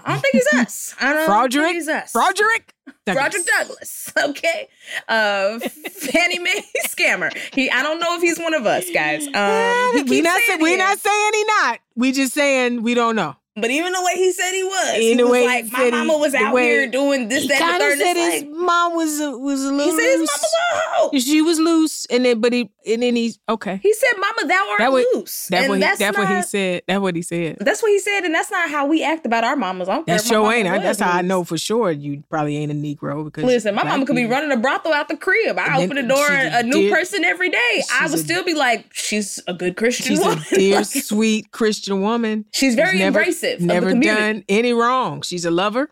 [0.05, 0.95] I don't think he's us.
[1.01, 1.65] I don't Broderick?
[1.67, 2.13] think he's us.
[2.13, 2.75] Broderick.
[3.07, 4.13] Broderick Douglas.
[4.25, 4.69] Okay.
[5.09, 7.31] Uh Fannie Mae scammer.
[7.55, 9.27] He I don't know if he's one of us, guys.
[9.27, 11.81] Um we not saying we not saying he not.
[11.97, 13.37] We just saying we don't know.
[13.57, 16.19] But even the way he said he was, he was way he like, my mama
[16.19, 17.99] was out here doing this, he that, and the third.
[17.99, 19.93] said his like, mom was a, was a little.
[19.97, 20.31] he said his loose.
[20.31, 21.19] mama was a hoe.
[21.19, 23.79] She was loose, and then but he and then he's okay.
[23.83, 26.29] He said, "Mama, thou art That what- loose." That's and what he, that's that's what
[26.29, 26.83] he said.
[26.87, 27.57] That's what he said.
[27.61, 29.89] That's what he said, and that's not how we act about our mamas.
[29.89, 30.69] I don't That sure ain't.
[30.69, 33.85] I- That's how I know for sure you probably ain't a Negro because Listen, my
[33.85, 35.59] mama could be running a brothel out the crib.
[35.59, 37.83] I open the door, a a new dear- person every day.
[37.93, 41.51] I would a- still be like, she's a good Christian She's a dear, Like, sweet
[41.53, 42.45] Christian woman.
[42.53, 43.01] she's very who's
[43.45, 45.23] never, Never of the community done any wrong.
[45.23, 45.91] She's a lover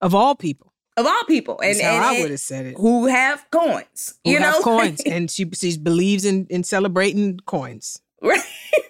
[0.00, 0.72] of all people.
[0.96, 2.76] of all people, and, That's how I would have said it.
[2.76, 4.18] who have coins.
[4.24, 8.00] Who you have know, coins, and she she believes in in celebrating coins.
[8.22, 8.40] right?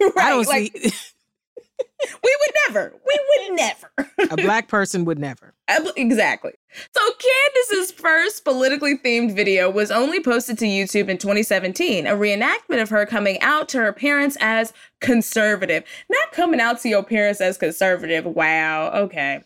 [0.00, 0.12] right.
[0.16, 0.92] I don't like, see
[2.22, 2.94] We would never.
[3.06, 3.90] We would never.
[4.32, 5.54] a black person would never.
[5.96, 6.52] Exactly.
[6.94, 12.80] So Candace's first politically themed video was only posted to YouTube in 2017, a reenactment
[12.80, 15.82] of her coming out to her parents as conservative.
[16.08, 18.24] Not coming out to your parents as conservative.
[18.24, 18.90] Wow.
[18.92, 19.42] Okay.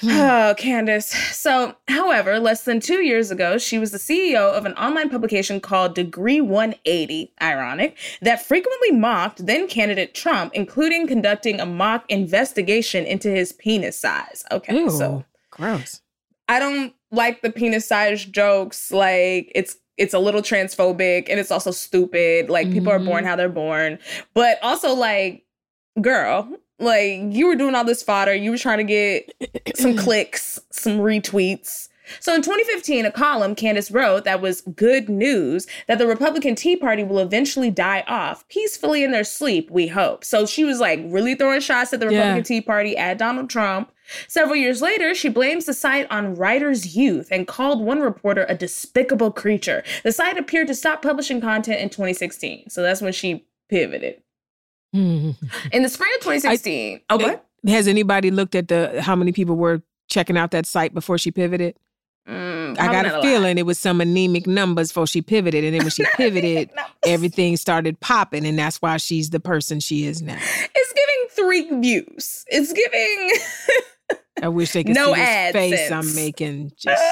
[0.00, 0.10] Hmm.
[0.10, 1.14] Oh, Candace.
[1.36, 5.60] So, however, less than two years ago, she was the CEO of an online publication
[5.60, 13.04] called Degree 180, ironic, that frequently mocked then candidate Trump, including conducting a mock investigation
[13.04, 14.44] into his penis size.
[14.50, 14.76] Okay.
[14.76, 16.00] Ew, So, gross.
[16.48, 18.90] I don't like the penis size jokes.
[18.90, 22.48] Like it's it's a little transphobic and it's also stupid.
[22.48, 23.26] Like people are born Mhm.
[23.26, 23.98] how they're born.
[24.32, 25.44] But also like,
[26.00, 28.34] girl, like you were doing all this fodder.
[28.34, 29.32] You were trying to get
[29.76, 31.88] some clicks, some retweets.
[32.20, 36.74] So in 2015, a column Candace wrote that was good news that the Republican Tea
[36.76, 40.24] Party will eventually die off peacefully in their sleep, we hope.
[40.24, 42.18] So she was like really throwing shots at the Yeah.
[42.20, 43.92] Republican Tea Party, at Donald Trump.
[44.26, 48.54] Several years later, she blames the site on writer's youth and called one reporter a
[48.54, 49.82] despicable creature.
[50.02, 52.70] The site appeared to stop publishing content in 2016.
[52.70, 54.22] So that's when she pivoted.
[54.92, 55.36] In
[55.72, 57.44] the spring of 2016, oh, what?
[57.66, 61.30] Has anybody looked at the how many people were checking out that site before she
[61.30, 61.76] pivoted?
[62.26, 65.82] Mm, I got a feeling it was some anemic numbers before she pivoted, and then
[65.82, 66.70] when she pivoted,
[67.04, 70.38] everything started popping, and that's why she's the person she is now.
[70.74, 72.44] It's giving three views.
[72.48, 73.38] It's giving
[74.42, 75.90] I wish they could No see this face.
[75.90, 76.72] I'm making.
[76.78, 77.02] Just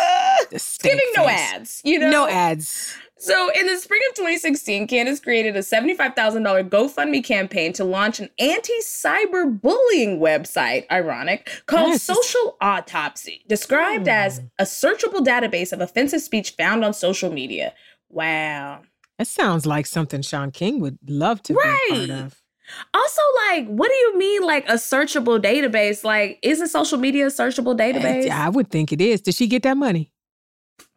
[0.56, 1.54] stank giving no face.
[1.54, 1.82] ads.
[1.84, 2.96] You know, No ads.
[3.18, 8.28] So, in the spring of 2016, Candace created a $75,000 GoFundMe campaign to launch an
[8.38, 14.46] anti cyberbullying website, ironic, called Yes, Social Autopsy, described as hmm.
[14.58, 17.72] a searchable database of offensive speech found on social media.
[18.10, 18.82] Wow.
[19.18, 22.42] That sounds like something Shaun King would love to be part of.
[22.94, 26.02] Also, like, what do you mean, like, a searchable database?
[26.04, 28.28] Like, isn't social media a searchable database?
[28.28, 29.20] I would think it is.
[29.20, 30.10] Did she get that money?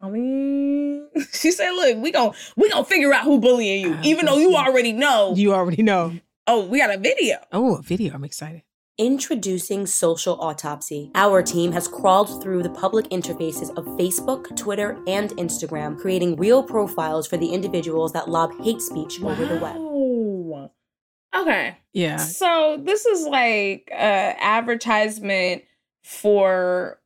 [0.00, 4.00] I mean, she said, "Look, we gon' we gonna figure out who bullying you, Ah,
[4.04, 4.56] even though you it.
[4.56, 6.12] already know." You already know.
[6.46, 7.36] oh, we got a video.
[7.52, 8.14] Oh, a video.
[8.14, 8.62] I'm excited.
[8.98, 11.10] Introducing Social Autopsy.
[11.14, 16.62] Our team has crawled through the public interfaces of Facebook, Twitter, and Instagram, creating real
[16.62, 19.76] profiles for the individuals that lob hate speech over the web.
[21.34, 21.76] Okay.
[21.92, 22.16] Yeah.
[22.18, 23.94] So this is like uh
[24.40, 25.62] advertisement
[26.02, 26.98] for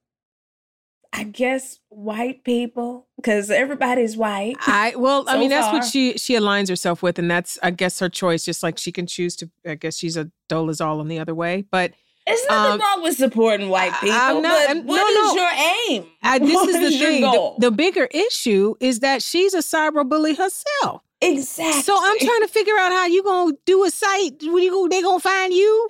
[1.13, 4.57] I guess white people because everybody's white.
[4.67, 7.71] I well, I So mean, that's what she she aligns herself with, and that's I
[7.71, 8.45] guess her choice.
[8.45, 11.35] Just like she can choose to, I guess she's a Dola's all in the other
[11.35, 11.65] way.
[11.71, 11.93] But
[12.27, 14.17] There's nothing Um, wrong with supporting white people.
[14.19, 15.43] I'm not- but I'm- what no, is no.
[15.43, 15.51] your
[15.91, 16.07] aim?
[16.23, 17.21] I, this What is the your thing.
[17.23, 17.57] The, goal?
[17.61, 21.03] the bigger issue is that she's a cyber bully herself.
[21.25, 21.83] Exactly.
[21.83, 24.43] So I'm trying to figure out how you gonna do a site.
[24.43, 25.89] When you they gonna find you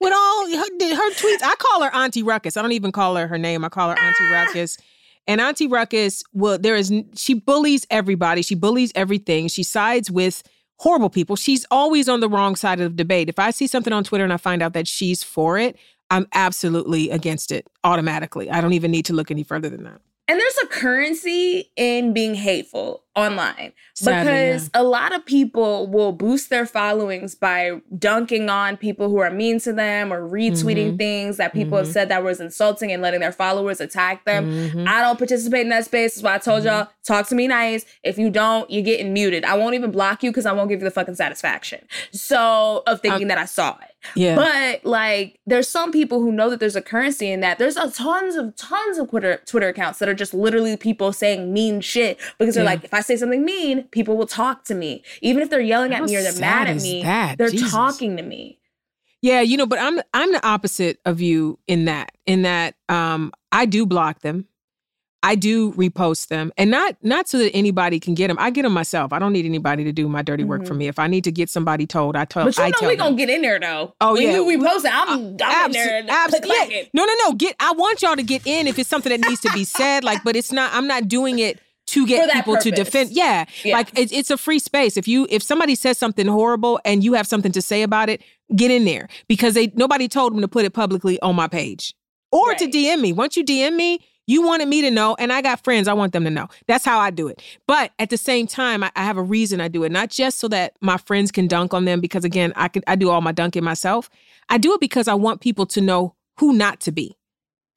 [0.00, 1.42] with all her, her tweets.
[1.42, 2.56] I call her Auntie Ruckus.
[2.56, 3.64] I don't even call her her name.
[3.64, 4.44] I call her Auntie ah.
[4.44, 4.78] Ruckus.
[5.26, 8.42] And Auntie Ruckus, well, there is she bullies everybody.
[8.42, 9.48] She bullies everything.
[9.48, 10.42] She sides with
[10.76, 11.36] horrible people.
[11.36, 13.28] She's always on the wrong side of the debate.
[13.28, 15.76] If I see something on Twitter and I find out that she's for it,
[16.10, 18.50] I'm absolutely against it automatically.
[18.50, 20.00] I don't even need to look any further than that.
[20.26, 24.80] And there's a currency in being hateful online Sadly, because yeah.
[24.80, 29.60] a lot of people will boost their followings by dunking on people who are mean
[29.60, 30.98] to them or retweeting Mhm.
[30.98, 31.92] things that people have Mhm.
[31.92, 34.70] said that was insulting and letting their followers attack them.
[34.70, 34.88] Mhm.
[34.88, 36.14] I don't participate in that space.
[36.14, 36.68] That's why I told Mm-hmm.
[36.74, 37.84] y'all, talk to me nice.
[38.02, 39.44] If you don't, you're getting muted.
[39.44, 41.80] I won't even block you because I won't give you the fucking satisfaction.
[42.12, 43.93] So of thinking that I saw it.
[44.14, 44.34] Yeah.
[44.36, 47.58] But like, there's some people who know that there's a currency in that.
[47.58, 51.52] There's a tons of tons of Twitter Twitter accounts that are just literally people saying
[51.52, 52.70] mean shit because they're Yeah.
[52.70, 55.92] like, if I say something mean, people will talk to me, even if they're yelling
[55.94, 57.02] at me or they're mad at me.
[57.02, 57.38] that?
[57.38, 57.70] They're Jesus.
[57.70, 58.58] talking to me.
[59.22, 63.32] Yeah, you know, but I'm I'm the opposite of you in that in that um
[63.52, 64.46] I do block them.
[65.24, 68.36] I do repost them and not not so that anybody can get them.
[68.38, 69.10] I get them myself.
[69.10, 70.78] I don't need anybody to do my dirty work for mm-hmm.
[70.80, 70.88] me.
[70.88, 73.06] If I need to get somebody told, I tell But you I know we them.
[73.06, 73.94] gonna get in there though.
[74.02, 74.32] Oh, when yeah.
[74.34, 76.02] you repost it, I'm, uh, I'm in there.
[76.02, 76.82] abso- yeah.
[76.92, 77.32] No, no, no.
[77.32, 80.04] Get I want y'all to get in if it's something that needs to be said.
[80.04, 80.74] Like, but it's not.
[80.74, 83.10] I'm not doing it to get people to defend.
[83.12, 83.76] Yeah, Yeah.
[83.78, 84.98] like it's it's a free space.
[84.98, 88.22] If you if somebody says something horrible and you have something to say about it,
[88.54, 91.94] get in there because they nobody told them to put it publicly on my page
[92.30, 93.14] or to DM me.
[93.14, 94.00] Once you DM me.
[94.26, 95.86] You wanted me to know, and I got friends.
[95.86, 96.48] I want them to know.
[96.66, 97.42] That's how I do it.
[97.66, 100.38] But at the same time, I, I have a reason I do it, not just
[100.38, 102.00] so that my friends can dunk on them.
[102.00, 104.08] Because again, I can I do all my dunking myself.
[104.48, 107.16] I do it because I want people to know who not to be,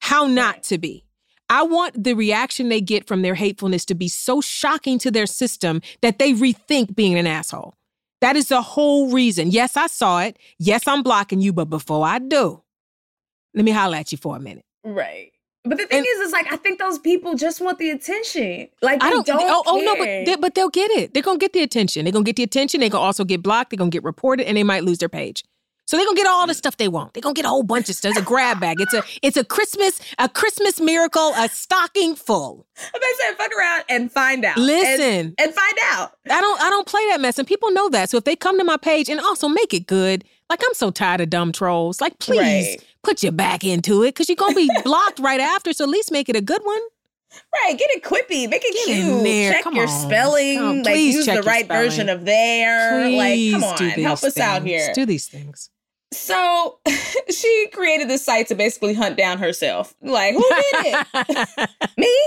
[0.00, 1.04] how not to be.
[1.50, 5.26] I want the reaction they get from their hatefulness to be so shocking to their
[5.26, 7.74] system that they rethink being an asshole.
[8.20, 9.50] That is the whole reason.
[9.50, 10.38] Yes, I saw it.
[10.58, 12.62] Yes, I'm blocking you, but before I do,
[13.54, 14.64] let me holler at you for a minute.
[14.84, 15.32] Right.
[15.64, 18.68] But the thing And- is, is like I think those people just want the attention.
[18.82, 19.26] Like I don't.
[19.26, 19.40] don't.
[19.42, 21.14] oh, oh no, but they, but they'll get it.
[21.14, 22.04] They're gonna get the attention.
[22.04, 22.80] They're gonna get the attention.
[22.80, 23.70] They're gonna also get blocked.
[23.70, 25.44] They're gonna get reported, and they might lose their page.
[25.86, 27.14] So they're gonna get all the stuff they want.
[27.14, 28.10] They're gonna get a whole bunch of stuff.
[28.10, 28.78] It's a grab bag.
[28.80, 31.32] It's a it's a Christmas a Christmas miracle.
[31.34, 32.66] A stocking full.
[32.94, 34.58] I'm said, fuck around and find out.
[34.58, 35.00] Listen.
[35.00, 36.12] and, and find out.
[36.30, 38.10] I don't I don't play that mess, and people know that.
[38.10, 40.90] So if they come to my page and also make it good, like I'm so
[40.90, 42.00] tired of dumb trolls.
[42.00, 42.84] Like please Right.
[43.02, 45.72] put your back into it because you're gonna be blocked right after.
[45.72, 46.80] So at least make it a good one.
[47.62, 49.22] Right, get it quippy, make it Get in cute.
[49.24, 50.06] there, Check come your on.
[50.06, 53.02] spelling, on, like please use the right version of there.
[53.10, 53.10] like,
[53.50, 54.70] come Please on, help these us out things.
[54.86, 54.94] here.
[54.94, 55.68] Do these things.
[56.10, 56.78] So
[57.30, 59.94] she created this site to basically hunt down herself.
[60.00, 60.64] Like, who did
[61.26, 61.70] it?
[61.98, 62.18] Me?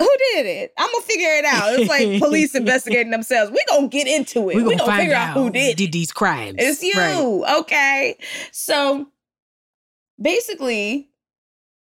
[0.00, 0.72] Who did it?
[0.78, 1.72] I'm gonna figure it out.
[1.74, 3.50] It's like police investigating themselves.
[3.50, 4.56] We gonna get into it.
[4.56, 6.56] We're gonna, gonna, figure out out who did did these crimes.
[6.58, 7.42] It's you.
[7.44, 7.58] Right.
[7.60, 8.18] Okay.
[8.52, 9.08] So
[10.20, 11.07] basically,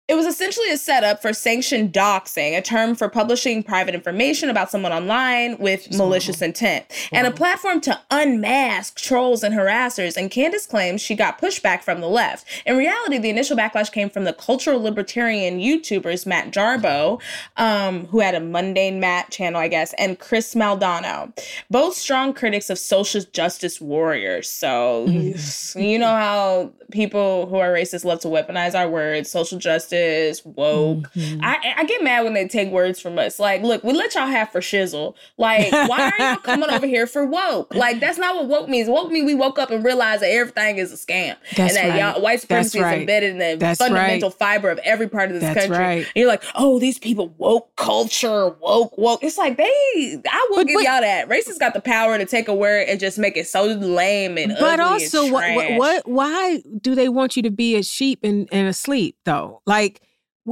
[0.10, 4.72] it was essentially a setup for sanctioned doxing, a term for publishing private information about
[4.72, 10.18] someone online with She's malicious intent, and a platform to unmask trolls and harassers.
[10.18, 12.48] And Candace claims she got pushback from the left.
[12.66, 17.22] In reality, the initial backlash came from the cultural libertarian YouTubers Matt Jarbo,
[17.58, 21.32] um, who had a mundane Matt channel, I guess, and Chris Maldonado,
[21.70, 24.50] both strong critics of social justice warriors.
[24.50, 29.99] So you know how people who are racist love to weaponize our words, social justice,
[30.46, 31.12] woke.
[31.14, 31.40] Mhm.
[31.44, 33.40] I, I get mad when they take words from us.
[33.40, 35.16] Like, look, we let y'all have for shizzle.
[35.38, 37.74] Like, why are y'all coming over here for woke?
[37.74, 38.90] Like, that's not what woke means.
[38.90, 41.36] Woke means we woke up and realized that everything is a scam.
[41.56, 42.14] That's and that right.
[42.14, 44.38] y'all white supremacy is embedded in the That's fundamental right.
[44.40, 45.78] fiber of every part of this That's country.
[45.78, 45.98] right.
[46.06, 49.24] And you're like, oh, these people woke culture, woke, woke.
[49.24, 51.30] It's like they I will But- give but- y'all that.
[51.30, 54.56] Racists got the power to take a word and just make it so lame and
[54.60, 57.84] But ugly also, and what, what, what, why do they want you to be a
[57.84, 59.62] sheep and, and asleep though?
[59.66, 59.89] Like,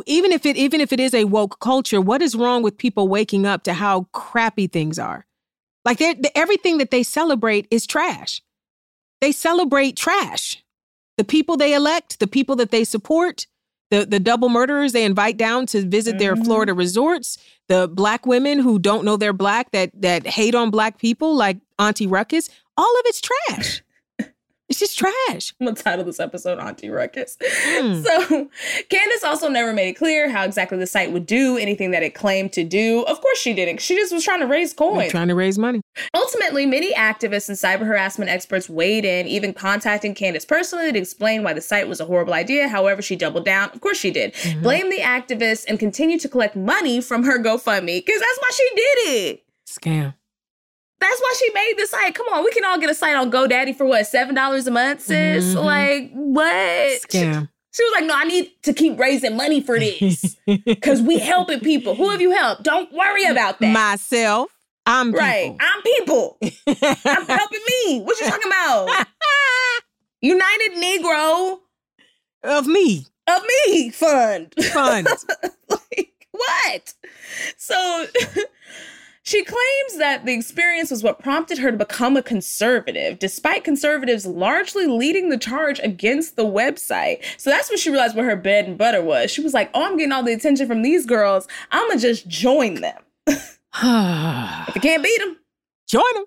[0.05, 3.07] even if it, even if it is a woke culture, what is wrong with people
[3.07, 5.25] waking up to how crappy things are?
[5.85, 8.41] Like, they're, the, everything that they celebrate is trash.
[9.21, 10.63] They celebrate trash.
[11.17, 13.47] The people they elect, the people that they support,
[13.89, 16.43] the the double murderers they invite down to visit their Mhm.
[16.43, 17.37] Florida resorts,
[17.69, 21.57] the black women who don't know they're black that that hate on black people like
[21.79, 23.81] Auntie Ruckus, all of it's trash.
[24.69, 25.53] It's just trash.
[25.59, 27.37] I'm gonna title this episode Auntie Ruckus.
[27.67, 28.03] Mm.
[28.03, 28.49] So,
[28.89, 32.13] Candace also never made it clear how exactly the site would do anything that it
[32.15, 33.01] claimed to do.
[33.03, 33.81] Of course, she didn't.
[33.81, 35.11] She just was trying to raise coins.
[35.11, 35.81] trying to raise money.
[36.13, 41.43] Ultimately, many activists and cyber harassment experts weighed in, even contacting Candace personally to explain
[41.43, 42.67] why the site was a horrible idea.
[42.67, 43.69] However, she doubled down.
[43.73, 44.33] Of course, she did.
[44.33, 44.63] Mhm.
[44.63, 48.69] Blame the activists and continue to collect money from her GoFundMe because that's why she
[48.75, 49.43] did it.
[49.67, 50.13] Scam.
[50.99, 52.15] That's why she made the site.
[52.15, 54.71] Come on, we can all get a site on GoDaddy for what seven dollars a
[54.71, 55.53] month, sis?
[55.55, 55.63] Mhm.
[55.63, 57.01] Like what?
[57.01, 57.49] Scam.
[57.73, 61.59] She was like, "No, I need to keep raising money for this because we helping
[61.59, 61.93] people.
[61.95, 62.63] Who have you helped?
[62.63, 63.71] Don't worry about that.
[63.71, 64.49] Myself.
[64.87, 65.55] I'm right?
[65.59, 66.37] I'm people.
[66.41, 66.87] people.
[67.05, 67.99] I'm helping me.
[68.01, 68.89] What you talking about?
[70.21, 71.59] United Negro
[72.43, 73.05] of me.
[73.27, 74.53] of me fund.
[74.73, 75.25] Funds.
[75.69, 76.93] like what?
[77.57, 78.05] So
[79.27, 84.25] she claims that the experience was what prompted her to become a conservative, despite conservatives
[84.25, 87.21] largely leading the charge against the website.
[87.35, 89.29] So that's when she realized what her bread and butter was.
[89.29, 91.45] She was like, "Oh, I'm getting all the attention from these girls.
[91.73, 93.03] I'm gonna just join them.
[94.69, 95.37] If you can't beat them,
[95.89, 96.25] Join them.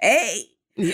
[0.00, 0.44] hey."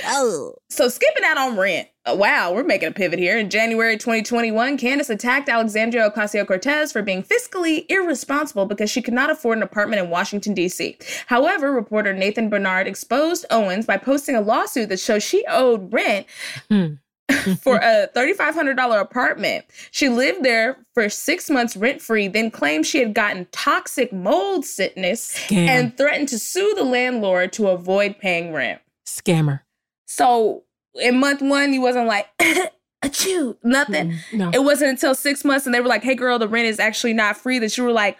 [0.07, 0.55] Oh.
[0.71, 1.89] So skipping out on rent.
[2.05, 3.37] Uh, wow, we're making a pivot here.
[3.39, 9.29] In January 2021, Candace attacked Alexandria Ocasio-Cortez for being fiscally irresponsible because she could not
[9.31, 10.99] afford an apartment in Washington, D.C.
[11.27, 16.27] However, reporter Nathan Bernard exposed Owens by posting a lawsuit that shows she owed rent
[16.71, 16.95] Hmm.
[17.61, 19.65] for a $3,500 apartment.
[19.91, 25.37] She lived there for six months rent-free, then claimed she had gotten toxic mold sickness
[25.37, 25.67] Scam.
[25.67, 28.81] and threatened to sue the landlord to avoid paying rent.
[29.05, 29.61] Scammer.
[30.07, 30.65] So
[30.95, 32.27] in month one, you wasn't like,
[33.05, 34.13] achoo, nothing.
[34.13, 34.51] Mm, No.
[34.53, 37.13] It wasn't until six months and they were like, hey girl, the rent is actually
[37.13, 38.17] not free that you were like,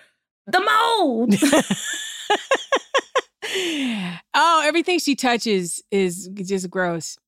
[0.47, 1.35] the mold.
[4.35, 7.19] oh, everything she touches is just gross.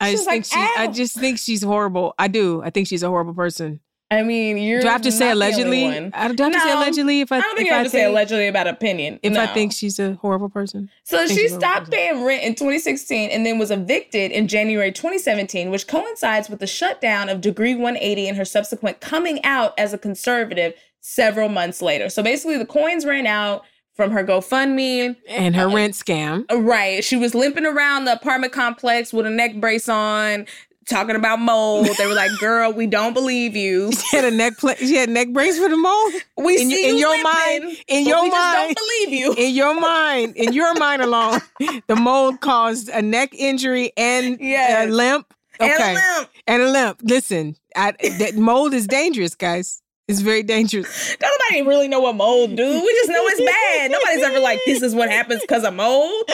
[0.00, 0.80] I She's just like, think she.
[0.80, 2.14] I just think she's horrible.
[2.18, 2.62] I do.
[2.62, 3.80] I think she's a horrible person.
[4.10, 4.80] I mean, you're.
[4.80, 6.10] Do I have to say not the only allegedly?
[6.14, 7.38] I do I have to say No, allegedly if I.
[7.38, 9.20] I don't think you have to say allegedly about opinion.
[9.22, 10.88] If I think she's a horrible person.
[11.04, 15.86] So she stopped paying rent in 2016 and then was evicted in January 2017, which
[15.86, 20.72] coincides with the shutdown of Degree 180 and her subsequent coming out as a conservative
[21.00, 22.08] several months later.
[22.08, 23.64] So basically, the coins ran out
[23.98, 25.16] from her GoFundMe.
[25.28, 26.44] And her uh, rent scam.
[26.50, 27.02] Right.
[27.02, 30.46] She was limping around the apartment complex with a neck brace on,
[30.88, 31.86] talking about mold.
[31.98, 33.90] They were like, girl, we don't believe you.
[34.10, 34.58] She had a neck.
[34.58, 36.12] Pla- she had neck brace for the mold.
[36.36, 39.20] We In see in you your limping, mind- in your we just mind- don't believe
[39.20, 39.34] you.
[39.34, 41.40] In your mind, in your mind alone,
[41.86, 44.88] the mold caused a neck injury and Yes.
[44.88, 45.32] a limp.
[45.60, 45.72] Okay.
[45.72, 46.30] And a limp.
[46.46, 47.00] And a limp.
[47.02, 49.82] Listen, I, that mold is dangerous, guys.
[50.06, 51.16] It's very dangerous.
[51.20, 52.64] Don't nobody really know what mold do.
[52.64, 53.90] We just know it's bad.
[53.90, 56.24] Nobody's ever like, this is what happens because of mold.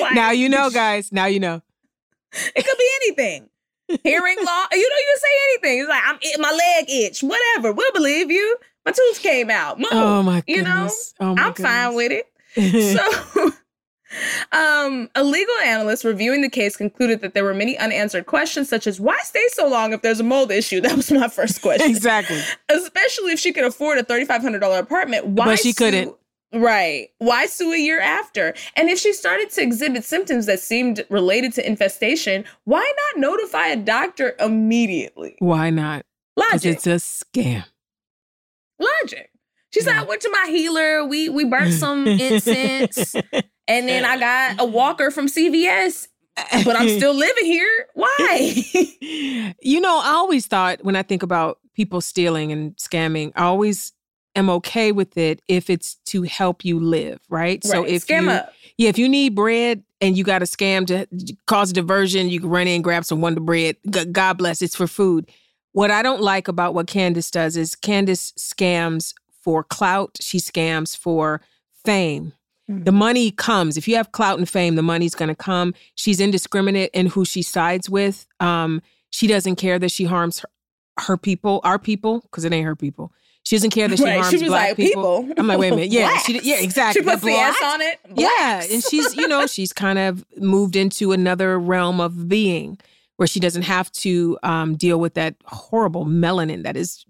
[0.00, 1.10] Like- now you know, guys.
[1.10, 1.60] Now you know.
[2.32, 3.48] It could be anything.
[4.02, 4.68] Hearing loss.
[4.72, 5.28] You know, you say
[5.68, 5.80] anything.
[5.80, 7.72] It's like I'm my leg itch, whatever.
[7.72, 8.56] We'll believe you.
[8.84, 9.78] My tooth came out.
[9.78, 9.88] Move.
[9.92, 10.88] Oh my You know,
[11.20, 11.94] oh my I'm fine goodness.
[11.96, 12.32] with it.
[13.36, 13.50] So,
[14.52, 18.86] um, a legal analyst reviewing the case concluded that there were many unanswered questions, such
[18.86, 20.80] as why stay so long if there's a mold issue?
[20.86, 21.90] That was my first question.
[21.90, 22.40] exactly.
[22.68, 25.26] Especially if she could afford a $3,500 apartment.
[25.26, 26.14] Why But she sue- couldn't.
[26.56, 27.08] Right.
[27.18, 28.54] Why sue a year after?
[28.76, 32.80] And if she started to exhibit symptoms that seemed related to infestation, why
[33.14, 35.36] not notify a doctor immediately?
[35.38, 36.06] Why not?
[36.36, 36.74] Logic.
[36.74, 37.64] it's a scam.
[38.78, 39.30] Logic.
[39.72, 41.04] She said, I went to my healer.
[41.04, 43.14] We we burnt some incense.
[43.68, 46.08] And then I got a walker from CVS,
[46.64, 47.86] but I'm still living here.
[47.94, 48.54] Why?
[49.60, 53.92] you know, I always thought when I think about people stealing and scamming, I always
[54.36, 57.64] am okay with it if it's to help you live, right?
[57.64, 58.52] So if scam you, up.
[58.76, 61.06] yeah, if you need bread and you got a scam to
[61.46, 63.76] cause a diversion, you can run in, and grab some Wonder Bread.
[64.12, 65.28] God bless, it's for food.
[65.72, 70.18] What I don't like about what Candace does is Candace scams for clout.
[70.20, 71.40] She scams for
[71.84, 72.32] fame.
[72.68, 73.76] The money comes.
[73.76, 75.72] If you have clout and fame, the money's going to come.
[75.94, 78.26] She's indiscriminate in who she sides with.
[78.40, 80.48] Um, she doesn't care that she harms her,
[80.98, 83.12] her people, our people, because it ain't her people.
[83.46, 84.14] She doesn't care that she Right.
[84.14, 85.22] harms She was black like, people.
[85.22, 85.34] people.
[85.38, 85.92] I'm like, wait a minute.
[85.92, 87.00] Yeah, she, yeah, exactly.
[87.02, 88.00] She puts the S on it.
[88.16, 92.76] Yeah, and she's, you know, she's kind of moved into another realm of being
[93.18, 97.06] where she doesn't have to um, deal with that horrible melanin that is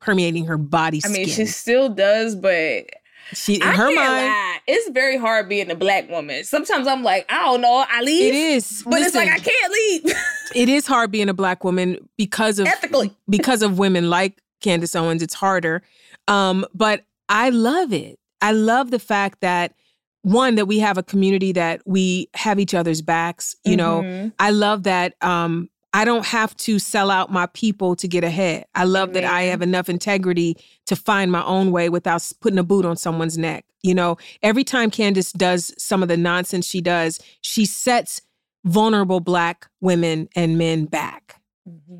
[0.00, 1.12] permeating her body I skin.
[1.12, 2.86] mean, she still does, but
[3.34, 4.58] she in I her mind, lie.
[4.66, 6.44] It's very hard being a black woman.
[6.44, 8.32] Sometimes I'm like, I don't know, I leave.
[8.32, 8.82] it is.
[8.86, 10.14] But it's like I can't leave
[10.54, 13.14] it is hard being a black woman because of ethically.
[13.28, 15.82] because of women like Candace Owens, it's harder.
[16.26, 18.18] Um, but I love it.
[18.40, 19.74] I love the fact that
[20.22, 23.54] one that we have a community that we have each other's backs.
[23.64, 24.32] You know, Mhm.
[24.38, 25.14] I love that.
[25.20, 28.64] Um, I don't have to sell out my people to get ahead.
[28.74, 30.56] I love that I have enough integrity
[30.86, 33.64] to find my own way without putting a boot on someone's neck.
[33.82, 38.20] You know, every time Candace does some of the nonsense she does, she sets
[38.64, 41.36] vulnerable black women and men back.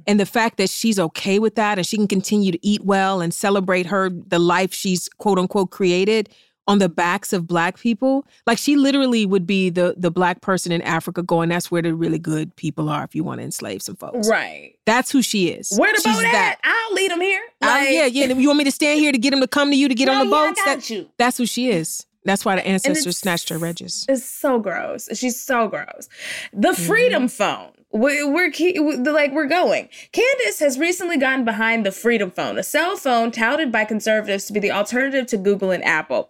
[0.07, 3.21] And the fact that she's okay with that and she can continue to eat well
[3.21, 6.29] and celebrate her the life she's quote unquote created
[6.67, 10.73] on the backs of black people, like she literally would be the the black person
[10.73, 13.83] in Africa going, that's where the really good people are if you want to enslave
[13.83, 14.27] some folks.
[14.29, 14.75] Right.
[14.87, 15.77] That's who she is.
[15.77, 16.59] Where the She's boat that.
[16.63, 16.71] at?
[16.71, 17.43] I'll lead them here.
[17.61, 18.27] Um, yeah, yeah.
[18.33, 20.09] You want me to stand here to get them to come to you to get
[20.09, 21.09] on the No, yeah, That- you.
[21.19, 22.07] that's who she is.
[22.27, 24.07] That's why the ancestors snatched her wedges.
[24.09, 25.11] It's so gross.
[25.13, 26.09] She's so gross.
[26.55, 26.83] The Mm-hmm.
[26.87, 27.73] Freedom Phone.
[27.95, 29.89] We- We're, key, we- the- like we're going.
[30.13, 34.53] Candace has recently gotten behind the Freedom Phone, a cell phone touted by conservatives to
[34.53, 36.29] be the alternative to Google and Apple.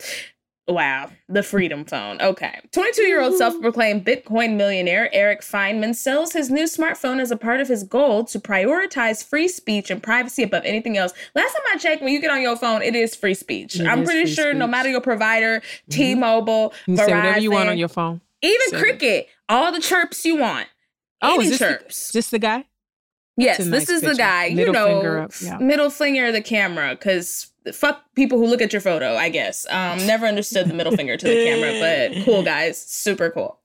[0.67, 2.23] Wow, the Freedom Phone.
[2.23, 2.59] Okay.
[2.73, 7.37] 22 year old self proclaimed Bitcoin millionaire Erik Finman sells his new smartphone as a
[7.37, 11.13] part of his goal to prioritize free speech and privacy above anything else.
[11.35, 13.79] Last time I checked, when you get on your phone, it is free speech.
[13.79, 14.63] It I'm pretty sure no speech.
[14.63, 14.71] Mm-hmm.
[14.71, 18.23] matter your provider, T Mobile, You Verizon, say whatever you want on your phone.
[18.41, 20.67] even Say- Cricket, all the chirps you want.
[21.23, 22.07] Oh, is this, the, chirps.
[22.07, 22.65] is this the guy?
[23.37, 24.19] yes, this is the picture.
[24.19, 24.47] guy.
[24.47, 25.59] you know, up, yeah.
[25.59, 29.17] middle finger of the camera, because fuck people who look at your photo.
[29.17, 29.67] I guess.
[29.71, 33.59] Um, never understood the middle finger to the camera, but cool guys, super cool.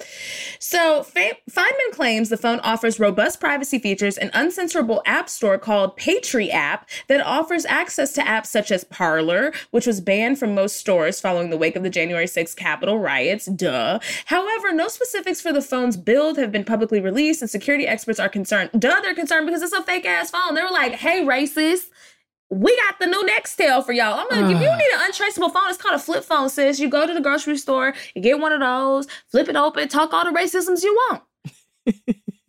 [0.60, 5.98] So Fe- Finman claims the phone offers robust privacy features, an uncensorable app store called
[5.98, 11.20] PatriApp that offers access to apps such as Parler, which was banned from most stores
[11.20, 13.46] following the wake of the January 6th Capitol riots.
[13.46, 14.00] Duh.
[14.26, 18.30] However, no specifics for the phone's build have been publicly released, and security experts are
[18.30, 18.70] concerned.
[18.78, 20.56] Duh, they're concerned because it's a fake ass phone.
[20.56, 21.88] They were like, "Hey, racist."
[22.52, 24.20] We got the new Nextel for y'all.
[24.20, 26.80] I'm like, if you need an untraceable phone, it's called a flip phone, sis.
[26.80, 30.14] You go to the grocery store, you get one of those, flip it open, talk
[30.14, 31.22] all the racisms you want.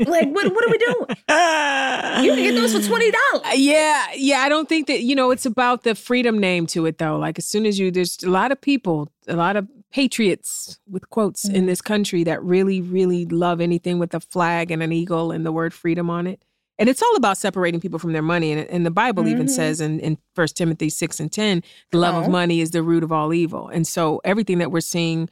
[0.06, 1.06] like, what, what are we doing?
[2.24, 3.46] You can get those for twenty dollars.
[3.56, 4.40] Yeah, yeah.
[4.40, 7.16] I don't think that you know it's about the freedom name to it though.
[7.16, 11.08] Like as soon as you, there's a lot of people, a lot of patriots with
[11.10, 11.56] quotes Mm-hmm.
[11.56, 15.46] in this country that really, really love anything with a flag and an eagle and
[15.46, 16.42] the word freedom on it.
[16.80, 18.50] And it's all about separating people from their money.
[18.52, 19.50] And, and the Bible even Mhm.
[19.50, 21.62] says in, in 1 Timothy 6 and 10,
[21.92, 22.20] the love Oh.
[22.22, 23.68] of money is the root of all evil.
[23.68, 25.28] And so everything that we're seeing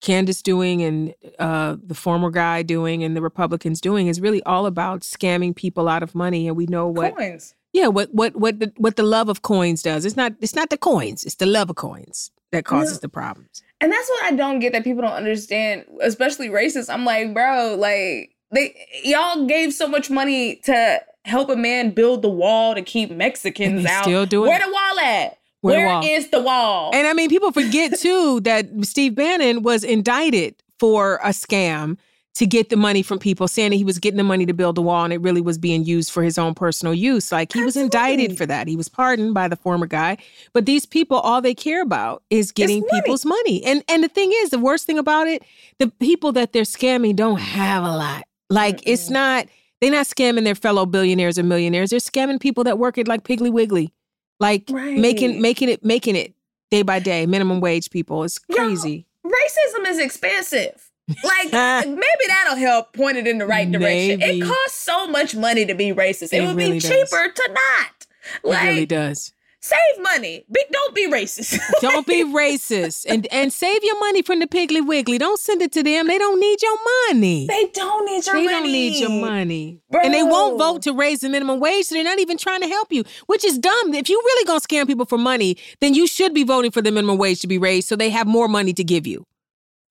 [0.00, 4.66] Candace doing and uh, the former guy doing and the Republicans doing is really all
[4.66, 6.48] about scamming people out of money.
[6.48, 7.54] And we know what Coins.
[7.72, 10.04] yeah, what what what the what the love of coins does.
[10.04, 13.02] It's not it's not the coins, it's the love of coins that causes Yeah.
[13.02, 13.62] the problems.
[13.80, 16.92] And that's what I don't get that people don't understand, especially racists.
[16.92, 18.74] I'm like, bro, like they
[19.04, 23.86] y'all gave so much money to help a man build the wall to keep Mexicans
[23.86, 24.04] out.
[24.04, 25.38] still doing Where the wall at?
[25.60, 26.04] Where the wall?
[26.04, 26.90] is the wall?
[26.94, 31.96] And I mean, people forget too that Steve Bannon was indicted for a scam
[32.34, 34.74] to get the money from people, saying that he was getting the money to build
[34.74, 37.30] the wall and it really was being used for his own personal use.
[37.30, 38.66] Like he was indicted for that.
[38.66, 40.16] He was pardoned by the former guy.
[40.54, 43.02] But these people, all they care about is getting money.
[43.02, 43.62] people's money.
[43.64, 45.42] And and the thing is, the worst thing about it,
[45.78, 48.24] the people that they're scamming don't have a lot.
[48.52, 48.90] Like mm-hmm.
[48.90, 49.46] it's not,
[49.80, 51.90] they're not scamming their fellow billionaires or millionaires.
[51.90, 53.92] They're scamming people that work at like Piggly Wiggly.
[54.40, 55.40] Like making Right.
[55.40, 56.34] making it making it
[56.70, 58.24] day by day, minimum wage people.
[58.24, 59.06] It's Yo, crazy.
[59.24, 60.90] racism is expensive.
[61.22, 64.18] Like uh, maybe that'll help point it in the right direction.
[64.18, 64.40] Maybe.
[64.40, 66.32] It costs so much money to be racist.
[66.32, 66.90] It, It would really be does.
[66.90, 68.06] cheaper to not.
[68.42, 69.32] Like it really does.
[69.64, 70.44] Save money.
[70.50, 71.56] Be, don't be racist.
[71.80, 75.18] Don't be racist and and save your money from the Piggly Wiggly.
[75.18, 76.08] Don't send it to them.
[76.08, 76.76] They don't need your
[77.08, 77.46] money.
[77.46, 78.50] they don't need your They money.
[78.58, 79.80] don't need your money.
[80.02, 82.66] And they won't vote to raise the minimum wage, so they're not even trying to
[82.68, 83.94] help you, which is dumb.
[83.94, 86.90] If you really gonna scam people for money, then you should be voting for the
[86.90, 89.24] minimum wage to be raised so they have more money to give you.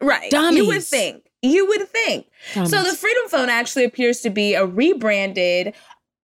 [0.01, 0.31] Right.
[0.33, 1.23] You would think.
[1.41, 2.27] You would think.
[2.53, 5.73] So the Freedom Phone actually appears to be a rebranded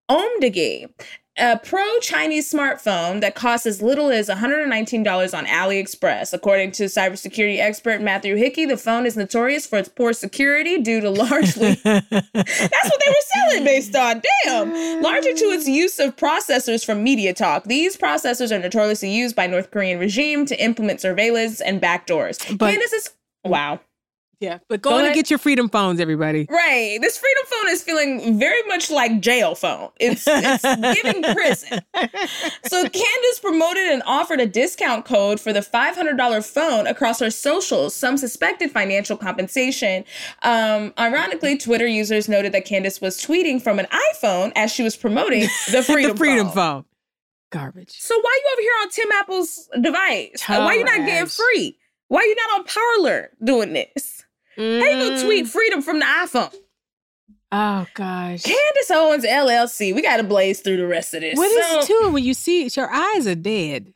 [0.09, 0.89] Umidigi,
[1.37, 6.33] a pro-Chinese smartphone that costs as little as $119 on AliExpress.
[6.33, 10.99] According to cybersecurity expert Matthew Hickey, the phone is notorious for its poor security due
[11.01, 14.21] to largely That's what they were selling based on.
[14.45, 15.01] Damn.
[15.01, 17.65] Larger to its use of processors from MediaTek.
[17.65, 22.57] These processors are notoriously used by North Korean regime to implement surveillance and backdoors.
[22.57, 23.09] But- Candace is
[23.43, 23.79] wow.
[24.39, 26.45] Yeah, but go, Go on and get your freedom phones, everybody.
[26.47, 26.99] Right.
[27.01, 29.89] This freedom phone is feeling very much like jail phone.
[29.99, 31.79] It's, it's giving prison.
[32.65, 37.95] So Candace promoted and offered a discount code for the $500 phone across her socials.
[37.95, 40.05] Some suspected financial compensation.
[40.43, 44.95] Um, ironically, Twitter users noted that Candace was tweeting from an iPhone as she was
[44.95, 46.55] promoting the freedom, the freedom phone.
[46.55, 46.85] phone.
[47.49, 47.91] Garbage.
[47.97, 50.43] So why you over here on Tim Apple's device?
[50.47, 51.77] Why you not getting free?
[52.09, 54.16] Why you not on Parler doing this?
[54.57, 55.23] How you gonna Mm.
[55.25, 56.53] tweet freedom from the iPhone?
[57.51, 58.43] Oh gosh.
[58.43, 59.93] Candace Owens LLC.
[59.93, 61.37] We got to blaze through the rest of this.
[61.37, 62.75] What is So, it too when you see it?
[62.75, 63.93] Your eyes are dead.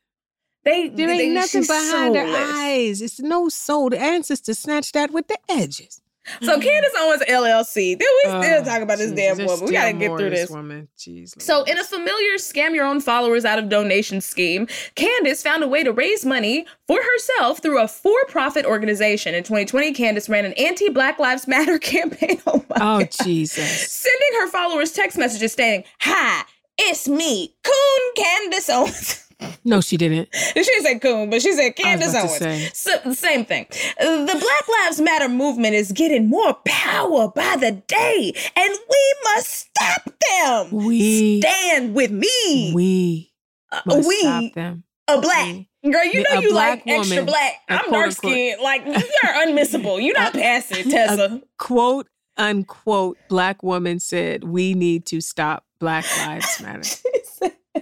[0.63, 2.35] They There they, ain't nothing behind soulless.
[2.55, 3.01] eyes.
[3.01, 3.89] It's no soul.
[3.89, 6.00] The ancestors snatched that with the edges.
[6.41, 7.03] So Candace mm-hmm.
[7.03, 7.97] Owens LLC.
[7.97, 9.65] Then we still Oh, talking about this Jesus, damn woman.
[9.65, 10.49] We got to get through this.
[10.49, 10.87] woman.
[10.97, 11.41] Jeez.
[11.41, 15.67] So, in a familiar scam your own followers out of donation scheme, Candace found a
[15.67, 19.33] way to raise money for herself through a for profit organization.
[19.33, 22.41] In 2020, Candace ran an anti Black Lives Matter campaign.
[22.45, 23.09] Oh, my oh God.
[23.23, 23.91] Jesus.
[23.91, 26.43] Sending her followers text messages stating, Hi,
[26.77, 29.27] it's me, Coon Candace Owens.
[29.63, 30.29] No, she didn't.
[30.33, 32.77] she didn't Coon, but she said Candace Owens.
[32.77, 33.65] So, same thing.
[33.99, 39.49] The Black Lives Matter movement is getting more power by the day, and we must
[39.49, 40.71] stop them.
[40.85, 42.71] We Stand with me.
[42.73, 43.31] we
[43.71, 44.83] Uh, must we stop them.
[45.07, 46.05] a black girl.
[46.05, 47.53] You know you like extra black.
[47.69, 48.61] I'm dark skinned.
[48.61, 50.03] Like you are unmissable.
[50.03, 51.41] You're not passing, Tessa.
[51.57, 56.83] Quote unquote black woman said, We need to stop Black Lives Matter.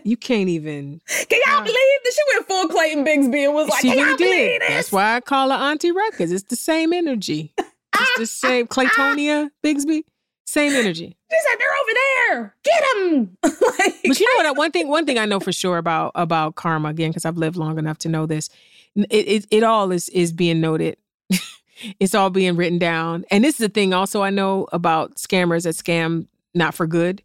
[0.03, 1.73] You can't even Can y'all believe
[2.03, 4.61] that she went full Clayton Bigsby and was like, she "Can really y'all believe did.
[4.61, 6.31] this?" That's why I call her Auntie Ruckus.
[6.31, 7.53] It's the same energy.
[7.57, 10.03] It's the same Claytonia Bigsby.
[10.45, 11.15] Same energy.
[11.31, 12.55] She said they're over there.
[12.63, 13.37] Get them.
[13.43, 14.57] like, But you know what?
[14.57, 17.55] One thing, one thing I know for sure about about karma again, because I've lived
[17.55, 18.49] long enough to know this.
[18.95, 20.97] It, it it all is is being noted.
[21.99, 23.25] it's all being written down.
[23.29, 26.25] And this is the thing also I know about scammers that scam
[26.55, 27.21] not for good.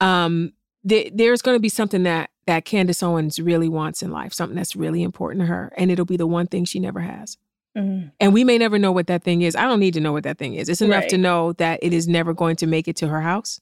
[0.00, 0.52] Um,
[0.82, 4.56] there, there's going to be something that that Candace Owens really wants in life, something
[4.56, 7.36] that's really important to her, and it'll be the one thing she never has.
[7.76, 8.10] Mhm.
[8.18, 9.54] And we may never know what that thing is.
[9.54, 10.68] I don't need to know what that thing is.
[10.68, 13.60] It's enough to know that it is never going to make it to her house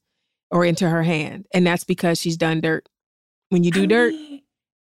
[0.51, 1.47] or into her hand.
[1.53, 2.89] And that's because she's done dirt.
[3.51, 4.43] When you do I dirt, mean,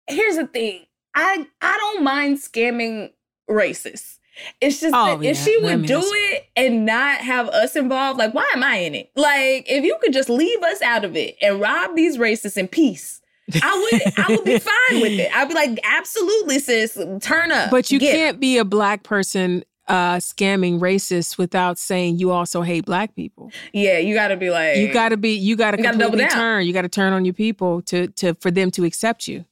[0.07, 0.85] here's the thing.
[1.15, 3.11] I I don't mind scamming
[3.49, 4.17] racists.
[4.61, 8.33] It's just Oh, that if she would do it and not have us involved, like
[8.33, 9.11] why am I in it?
[9.15, 12.67] Like if you could just leave us out of it and rob these racists in
[12.67, 13.21] peace,
[13.61, 14.57] I would I would be
[14.91, 15.29] fine with it.
[15.35, 17.69] I'd be like, absolutely, sis, turn up.
[17.71, 22.31] but you Get 'em." can't be a black person uh scamming racists without saying you
[22.31, 23.51] also hate black people.
[23.73, 25.97] Yeah, you got to be like, You got to be you got to You gotta
[25.97, 26.39] double completely down.
[26.39, 26.65] turn.
[26.65, 29.43] You got to turn on your people to to for them to accept you.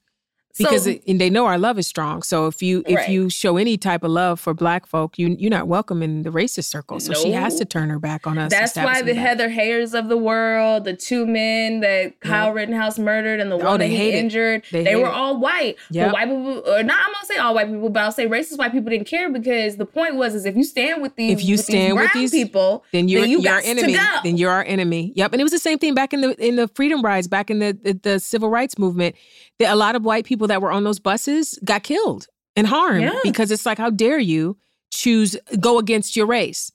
[0.58, 2.22] Because So- it, and they know our love is strong.
[2.24, 3.10] So if you if Right.
[3.10, 6.30] you show any type of love for black folk, you you're not welcome in the
[6.30, 7.00] racist circle.
[7.00, 8.52] So she has to turn her back on us.
[8.52, 9.16] That's why the that.
[9.16, 13.78] Heather Heyers of the world, the two men that Kyle Rittenhouse murdered and the Oh,
[13.78, 14.16] that he it.
[14.16, 15.14] injured, They they, were it.
[15.14, 15.76] all white.
[15.92, 16.08] Yep.
[16.08, 18.58] But white people, or not, I'm gonna say all white people, but I'll say racist
[18.58, 21.46] white people didn't care because the point was is if you stand with these, If
[21.46, 23.98] you with stand these with these- people, then you're, you you're our to enemy.
[24.24, 25.14] Then you're our enemy.
[25.16, 25.34] Yep.
[25.34, 27.60] And it was the same thing back in the in the freedom rides, back in
[27.60, 29.16] the the, the civil rights movement.
[29.62, 33.20] A lot of white people that were on those buses got killed and harmed Yeah.
[33.24, 34.58] because it's like, how dare you
[34.92, 36.72] choose go against your race?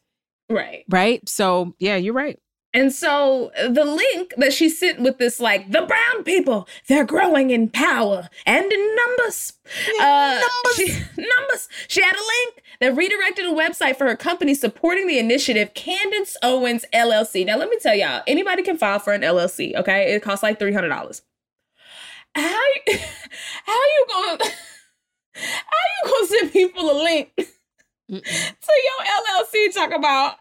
[0.48, 0.84] Right.
[0.88, 1.26] right?
[1.28, 2.38] So yeah, you're right.
[2.74, 7.48] And so the link that she sent with this, like, the brown people, they're growing
[7.48, 9.54] in power and in numbers.
[9.98, 10.76] Uh, numbers.
[10.76, 11.68] She, numbers.
[11.88, 16.36] She had a link that redirected a website for her company supporting the initiative, Candace
[16.42, 17.46] Owens LLC.
[17.46, 20.12] Now, let me tell y'all, anybody can file for an LLC, okay?
[20.14, 21.22] It costs like $300.
[22.34, 24.44] How, how you gonna,
[25.34, 26.10] how you
[26.74, 27.32] gonna send people a link
[28.10, 28.22] Mm-mm.
[28.84, 30.36] your LLC talk about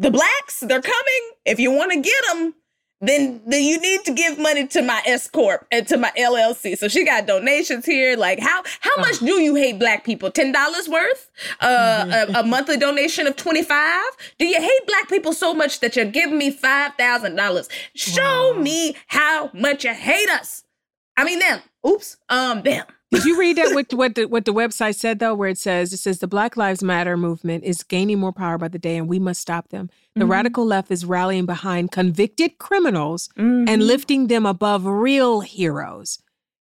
[0.00, 1.30] the blacks, they're coming.
[1.44, 2.54] If you want to get them,
[3.00, 6.78] then then you need to give money to my S corp and to my LLC.
[6.78, 8.16] So she got donations here.
[8.16, 10.30] Like how how much do you hate black people?
[10.30, 11.30] Ten dollars worth?
[11.60, 14.04] Uh, a, a monthly donation of twenty five?
[14.38, 17.68] Do you hate black people so much that you're giving me five thousand dollars?
[17.94, 20.64] Show me how much you hate us.
[21.16, 21.60] I mean them.
[21.86, 22.16] Oops.
[22.30, 22.86] Um them.
[23.14, 25.92] Did you read that what what the what the website said though, where it says
[25.92, 29.08] it says the Black Lives Matter movement is gaining more power by the day and
[29.08, 29.90] we must stop them.
[30.14, 30.30] The Mhm.
[30.30, 33.68] radical left is rallying behind convicted criminals Mhm.
[33.68, 36.18] and lifting them above real heroes.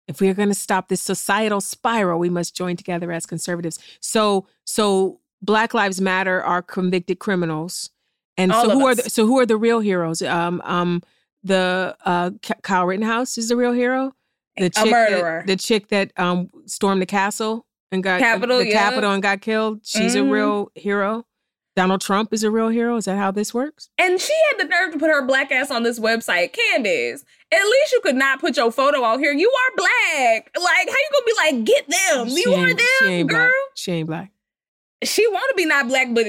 [0.07, 3.79] If we are going to stop this societal spiral, we must join together as conservatives.
[3.99, 7.89] So so Black Lives Matter are convicted criminals.
[8.37, 10.21] And All so who are the, so who are the real heroes?
[10.21, 11.01] Um um
[11.43, 12.31] the uh
[12.63, 14.13] Kyle Rittenhouse is the real hero.
[14.57, 15.43] The A chick murderer.
[15.45, 18.73] That, the chick that um stormed the castle and got Capitol, the yeah.
[18.89, 19.81] Capitol and got killed.
[19.83, 20.31] She's a Mhm.
[20.31, 21.25] real hero.
[21.75, 22.97] Donald Trump is a real hero.
[22.97, 23.89] Is that how this works?
[23.97, 26.53] And she had the nerve to put her black ass on this website.
[26.53, 29.33] Candace, at least you could not put your photo out here.
[29.33, 30.51] You are black.
[30.55, 32.29] Like, how you gonna be like, get them?
[32.29, 33.39] She you are them, she ain't girl.
[33.39, 33.51] black.
[33.73, 34.31] She ain't black.
[35.03, 36.27] She want to be not black, but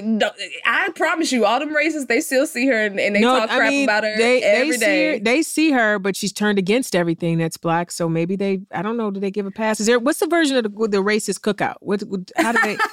[0.65, 3.57] I promise you, all them racists, they still see her and, and they talk I
[3.57, 6.59] crap mean, about her they, every they see her, they see her, but she's turned
[6.59, 7.91] against everything that's black.
[7.91, 9.81] So maybe they, I don't know, do they give a pass?
[9.81, 11.77] Is there what's the version of the, the racist cookout?
[11.81, 12.03] What,
[12.37, 12.77] how do they?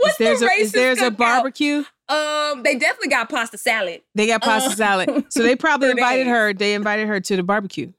[0.00, 1.84] What's the a, racist is there's a barbecue?
[2.08, 4.02] Um, they definitely got pasta salad.
[4.16, 6.32] They got pasta Uh, salad, so they probably invited days.
[6.32, 6.52] her.
[6.52, 7.92] They invited her to the barbecue.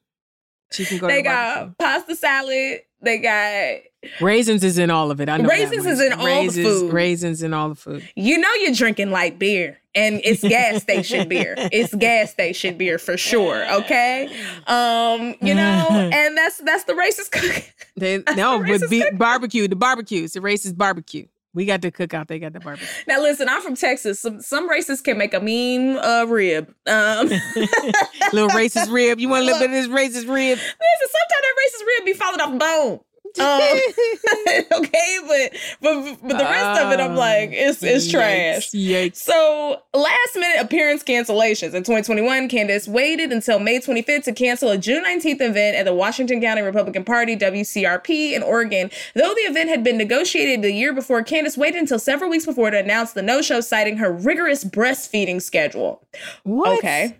[0.72, 1.06] She can go.
[1.06, 1.74] They to the barbecue.
[1.76, 2.80] got pasta salad.
[3.02, 3.80] They got
[4.20, 5.28] Raisins is in all of it.
[5.28, 6.92] I know Raisins is in all the food.
[6.92, 8.08] Raisins in all the food.
[8.16, 11.54] You know you're drinking light beer, and it's gas station beer.
[11.56, 13.70] It's gas station beer for sure.
[13.80, 14.26] Okay,
[14.66, 17.64] um, you know, and that's that's the racist cook.
[17.96, 19.68] They no, Racist but be, barbecue.
[19.68, 20.24] The barbecue.
[20.24, 21.26] It's a racist barbecue.
[21.52, 22.28] We got the cookout.
[22.28, 22.86] They got the barbecue.
[23.08, 24.20] now listen, I'm from Texas.
[24.20, 26.72] Some some racists can make a mean uh, rib.
[26.86, 27.28] Um,
[28.32, 29.18] Little racist rib.
[29.18, 30.58] You want a little bit of this racist rib?
[30.58, 33.00] Listen, sometimes that racist rib be falling off the bone.
[33.38, 33.60] Um,
[34.72, 38.70] okay, but but but the rest of it, I'm like, it's it's trash.
[38.70, 39.16] Yikes.
[39.16, 41.74] So, last minute appearance cancellations.
[41.74, 45.94] In 2021, Candace waited until May 25th to cancel a June 19th event at the
[45.94, 48.90] Washington County Republican Party, WCRP, in Oregon.
[49.14, 52.70] Though the event had been negotiated the year before, Candace waited until several weeks before
[52.70, 56.06] to announce the no show, citing her rigorous breastfeeding schedule.
[56.44, 56.78] What?
[56.78, 57.16] Okay.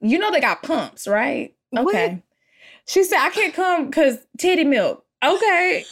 [0.00, 1.54] You know they got pumps, right?
[1.70, 1.94] What?
[1.94, 2.22] Okay.
[2.86, 5.03] She said, I can't come because titty milk.
[5.24, 5.84] Okay.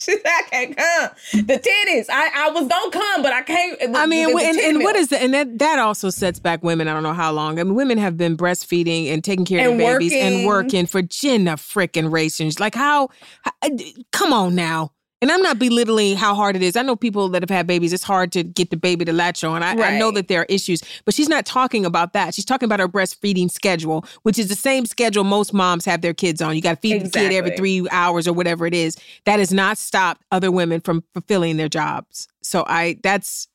[0.00, 1.10] she said, I can't come.
[1.46, 2.06] The titties.
[2.08, 3.78] I, I was going to come, but I can't.
[3.80, 4.96] the- I mean, the- the and, titty and what milk.
[5.02, 5.22] is that?
[5.22, 6.86] And that that also sets back women.
[6.88, 7.58] I don't know how long.
[7.58, 10.46] I mean, women have been breastfeeding and taking care of their babies and working.
[10.46, 12.60] working for Jenna frickin' rations.
[12.60, 13.08] Like how,
[13.42, 13.52] how?
[13.62, 13.70] Uh,
[14.12, 14.92] come on now.
[15.20, 16.76] And I'm not belittling how hard it is.
[16.76, 17.92] I know people that have had babies.
[17.92, 19.64] It's hard to get the baby to latch on.
[19.64, 22.34] I, I know that there are issues, but she's not talking about that.
[22.34, 26.14] She's talking about her breastfeeding schedule, which is the same schedule most moms have their
[26.14, 26.54] kids on.
[26.54, 28.96] You got to feed the kid every three hours or whatever it is.
[29.24, 32.28] That has not stopped other women from fulfilling their jobs.
[32.42, 33.48] So I, that's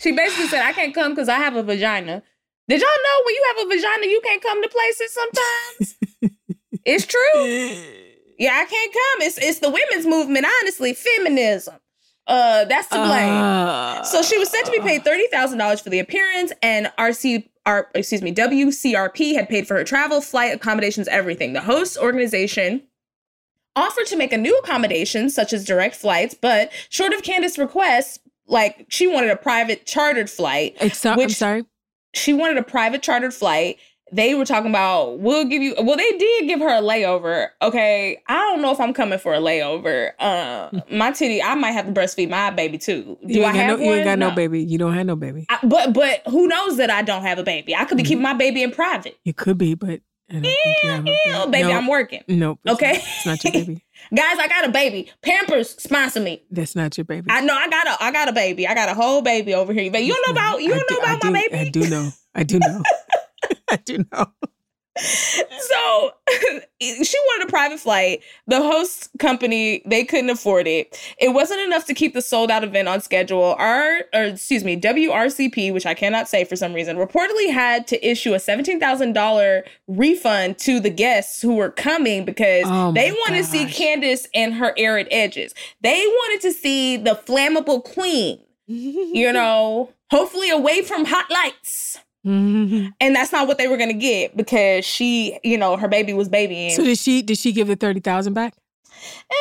[0.00, 2.24] She basically said, I can't come because I have a vagina.
[2.68, 6.34] Did y'all know when you have a vagina, you can't come to places sometimes?
[6.84, 8.08] it's true.
[8.42, 9.22] Yeah, I can't come.
[9.28, 10.94] It's it's the women's movement, honestly.
[10.94, 11.76] Feminism.
[12.26, 13.32] Uh, that's to blame.
[13.32, 16.90] Uh, So she was said to be paid thirty thousand dollars for the appearance, and
[16.98, 21.52] RC, R, excuse me, WCRP had paid for her travel, flight, accommodations, everything.
[21.52, 22.82] The host organization
[23.76, 28.20] offered to make a new accommodation, such as direct flights, but short of Candace's request,
[28.48, 30.76] like she wanted a private chartered flight.
[30.80, 31.64] I'm which- sorry.
[32.14, 33.78] She wanted a private chartered flight.
[34.14, 35.74] They were talking about we'll give you.
[35.82, 37.48] Well, they did give her a layover.
[37.62, 40.12] Okay, I don't know if I'm coming for a layover.
[40.18, 43.16] Uh, my titty, I might have to breastfeed my baby too.
[43.26, 43.84] Do you I have no, one?
[43.84, 44.30] You ain't got no.
[44.32, 44.62] baby.
[44.62, 45.46] You don't have no baby.
[45.48, 47.74] I, but but who knows that I don't have a baby?
[47.74, 48.08] I could be Mhm.
[48.08, 49.18] keeping my baby in private.
[49.24, 50.00] You could be, but
[50.30, 52.22] I don't think you have baby, No, I'm working.
[52.28, 52.58] Nope.
[52.64, 52.92] it's Okay.
[52.92, 53.84] not- It's not your baby.
[54.14, 55.10] Guys, I got a baby.
[55.22, 56.42] Pampers sponsor me.
[56.50, 57.26] That's not your baby.
[57.30, 58.66] I know I got a I got a baby.
[58.66, 59.90] I got a whole baby over here.
[59.90, 61.58] But you don't know about you don't do- know about my baby.
[61.58, 62.10] I do know.
[62.34, 62.82] I do know.
[63.76, 64.26] I do know.
[64.98, 66.12] so
[66.82, 68.22] she wanted a private flight.
[68.46, 71.00] The host company, they couldn't afford it.
[71.18, 73.56] It wasn't enough to keep the sold out event on schedule.
[73.58, 78.06] Our or excuse me, WRCP, which I cannot say for some reason, reportedly had to
[78.06, 83.44] issue a $17,000 refund to the guests who were coming because Oh they wanted to
[83.44, 83.78] see gosh.
[83.78, 85.54] Candace and her arid edges.
[85.80, 91.98] They wanted to see the flammable queen, you know, hopefully away from hot lights.
[92.26, 92.92] Mhm.
[93.00, 96.28] And that's not what they were gonna get because she, you know, her baby was
[96.28, 96.70] babying.
[96.70, 98.54] So did she did she give the thirty thousand back?
[99.30, 99.34] Eh,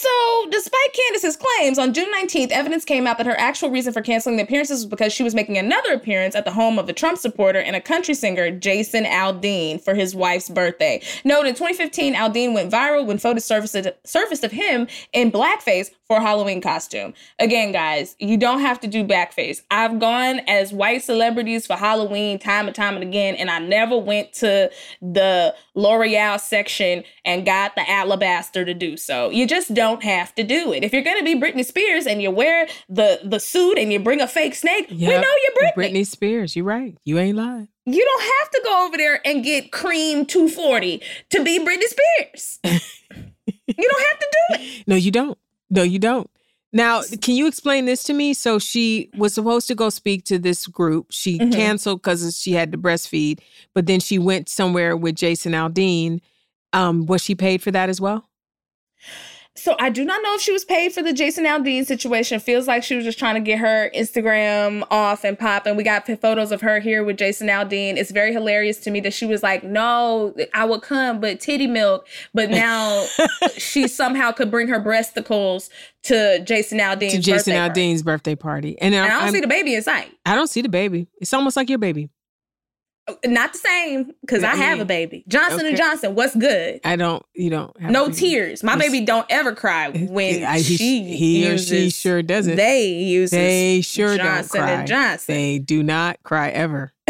[0.00, 0.08] so,
[0.52, 4.36] despite Candace's claims, on June 19th, evidence came out that her actual reason for canceling
[4.36, 7.18] the appearances was because she was making another appearance at the home of a Trump
[7.18, 11.02] supporter and a country singer, Jason Aldean, for his wife's birthday.
[11.24, 16.20] Note in 2015, Aldean went viral when photos surfaced, surfaced of him in blackface for
[16.20, 17.12] Halloween costume.
[17.38, 19.60] Again, guys, you don't have to do backface.
[19.70, 23.98] I've gone as white celebrities for Halloween time and time and again, and I never
[23.98, 24.70] went to
[25.02, 29.28] the L'Oreal section and got the alabaster to do so.
[29.28, 30.82] You just don't have to do it.
[30.82, 34.22] If you're gonna be Britney Spears and you wear the the suit and you bring
[34.22, 35.74] a fake snake, we know you're Britney.
[35.76, 36.56] Britney Spears.
[36.56, 36.96] You're right.
[37.04, 37.68] You ain't lying.
[37.84, 42.58] You don't have to go over there and get cream 240 to be Britney Spears.
[42.64, 44.84] you don't have to do it.
[44.86, 45.38] No, you don't.
[45.70, 46.30] No, you don't.
[46.72, 48.34] Now, can you explain this to me?
[48.34, 51.06] So she was supposed to go speak to this group.
[51.10, 51.52] She Mhm.
[51.52, 53.40] canceled because she had to breastfeed,
[53.74, 56.20] but then she went somewhere with Jason Aldean.
[56.74, 58.28] Um, was she paid for that as well?
[59.58, 62.38] So I do not know if she was paid for the Jason Aldean situation.
[62.40, 65.66] Feels like she was just trying to get her Instagram off and pop.
[65.66, 67.96] And We got photos of her here with Jason Aldean.
[67.96, 71.66] It's very hilarious to me that she was like, "No, I would come, but titty
[71.66, 73.04] milk." But now
[73.56, 75.70] she somehow could bring her breasticles
[76.04, 77.80] to Jason Aldean's to Jason birthday party.
[77.80, 80.12] Aldean's birthday party, and, And I I'm- don't see I'm- the baby in sight.
[80.24, 81.08] I don't see the baby.
[81.20, 82.10] It's almost like your baby.
[83.24, 85.24] Not the same because I have a baby.
[85.28, 85.68] Johnson Okay.
[85.68, 86.14] and Johnson.
[86.14, 86.80] What's good?
[86.84, 87.22] I don't.
[87.34, 87.80] You don't.
[87.80, 88.62] Have No tears.
[88.62, 92.56] My baby don't ever cry when I- he- she he or she sure doesn't.
[92.56, 94.78] They use They sure Johnson don't cry.
[94.80, 95.34] and Johnson.
[95.34, 96.92] They do not cry ever.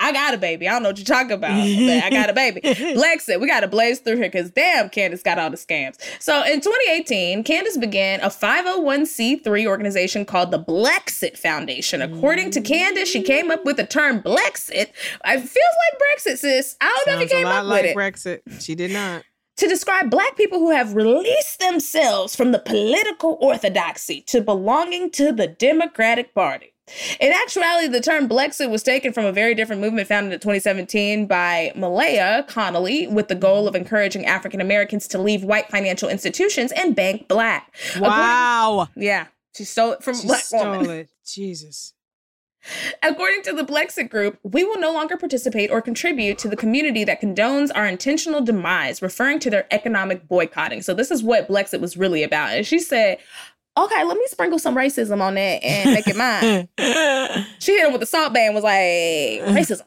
[0.00, 0.68] I got a baby.
[0.68, 2.60] I don't know what you're talking about, but I got a baby.
[2.64, 5.96] Blexit, we got to blaze through here because damn, Candace got all the scams.
[6.20, 12.00] So in 2018, Candace began a 501c3 organization called the Blexit Foundation.
[12.02, 14.88] According to Candace, she came up with the term Blexit.
[15.24, 16.76] It feels like Brexit, sis.
[16.80, 17.96] I don't know if Sounds you a came lot up like with it.
[17.96, 18.62] Brexit.
[18.62, 19.24] She did not.
[19.56, 25.32] to describe black people who have released themselves from the political orthodoxy to belonging to
[25.32, 26.72] the Democratic Party.
[27.20, 31.26] In actuality, the term Blexit was taken from a very different movement founded in 2017
[31.26, 36.72] by Malaya Connolly with the goal of encouraging African Americans to leave white financial institutions
[36.72, 37.74] and bank black.
[37.98, 38.80] Wow.
[38.82, 39.26] According- yeah,
[39.56, 40.90] she stole it from She black stole woman.
[40.90, 41.10] it.
[41.26, 41.92] Jesus.
[43.02, 47.04] According to the Blexit Group, we will no longer participate or contribute to the community
[47.04, 50.82] that condones our intentional demise, referring to their economic boycotting.
[50.82, 52.50] So, this is what Blexit was really about.
[52.50, 53.18] And she said,
[53.84, 56.68] Okay, let me sprinkle some racism on that and make it mine.
[57.60, 58.74] she hit him with the salt ban, was like,
[59.54, 59.82] Racism.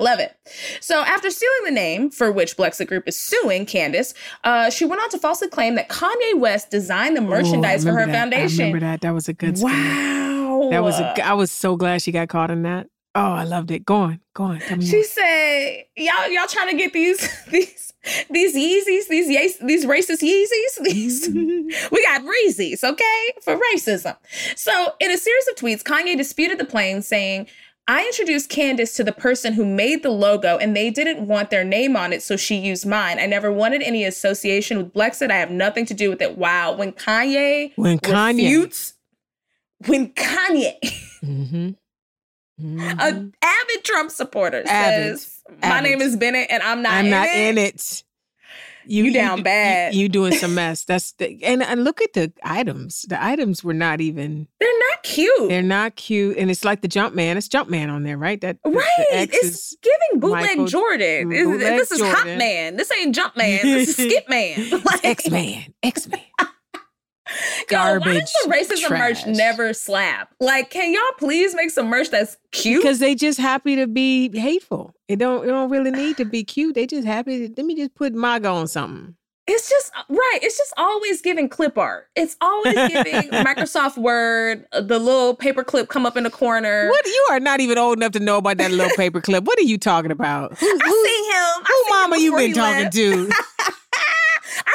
[0.00, 0.36] Love it.
[0.80, 4.12] So, after stealing the name for which Blexit Group is suing Candace,
[4.42, 8.00] uh, she went on to falsely claim that Kanye West designed the merchandise Ooh, for
[8.00, 8.12] her that.
[8.12, 8.60] foundation.
[8.60, 9.02] I remember that.
[9.02, 9.56] That was a good.
[9.60, 10.68] Wow.
[10.72, 11.24] That was a.
[11.24, 12.88] I was so glad she got caught in that.
[13.16, 13.84] Oh, I loved it.
[13.84, 14.20] Go on.
[14.34, 14.58] Go on.
[14.60, 15.04] Tell me She more.
[15.04, 17.18] said, "Y'all, y'all trying to get these
[17.50, 17.92] these
[18.28, 20.82] these Yeezys, these Yeez- these racist Yeezys.
[20.84, 21.28] These
[21.92, 24.16] we got Reezy's, okay, for racism."
[24.56, 27.46] So, in a series of tweets, Kanye disputed the claim, saying.
[27.86, 31.64] I introduced Candace to the person who made the logo and they didn't want their
[31.64, 33.18] name on it, so she used mine.
[33.18, 35.30] I never wanted any association with Blexit.
[35.30, 36.38] I have nothing to do with it.
[36.38, 36.72] Wow.
[36.72, 38.36] When Kanye When Kanye.
[38.38, 38.94] refutes,
[39.86, 40.76] when Kanye
[41.22, 41.70] Mm-hmm.
[42.60, 42.96] Mhm.
[43.00, 45.18] An avid Trump supporter Avid.
[45.18, 45.90] says, "My Avid.
[45.90, 46.92] name is Bennett, and I'm not.
[46.92, 47.36] I'm in not it.
[47.36, 48.04] in it.
[48.86, 49.94] You down bad.
[49.94, 50.84] You, doing some mess.
[50.84, 53.06] That's the and, and look at the items.
[53.08, 54.46] The items were not even.
[54.60, 57.38] They're not cute, They're not cute, and it's like the jump man.
[57.38, 58.38] It's jump man on there, right?
[58.42, 58.84] That right?
[59.10, 61.30] It's giving bootleg Michael- Jordan.
[61.30, 62.76] Bootleg this is Hot Man.
[62.76, 63.60] This ain't Jump Man.
[63.62, 64.68] This is Skip Man.
[64.84, 65.64] Like, X Man.
[65.82, 66.20] X Man.
[67.70, 70.34] yo, Why does the racism merch never slap?
[70.40, 72.82] Like, can y'all please make some merch that's cute?
[72.82, 74.94] Because they just happy to be hateful.
[75.08, 75.44] It don't.
[75.44, 76.74] It don't really need to be cute.
[76.74, 77.48] They just happy.
[77.48, 79.16] To, let me just put MAGA on something.
[79.46, 80.38] It's just right.
[80.40, 82.08] It's just always giving clip art.
[82.16, 86.88] It's always giving Microsoft Word, uh, the little paper clip come up in the corner.
[86.88, 89.44] What you are not even old enough to know about that little paper clip.
[89.44, 90.56] What are you talking about?
[90.56, 91.64] Who, I who, seen him.
[91.66, 92.96] I who him mama you been talking left.
[92.96, 93.30] to?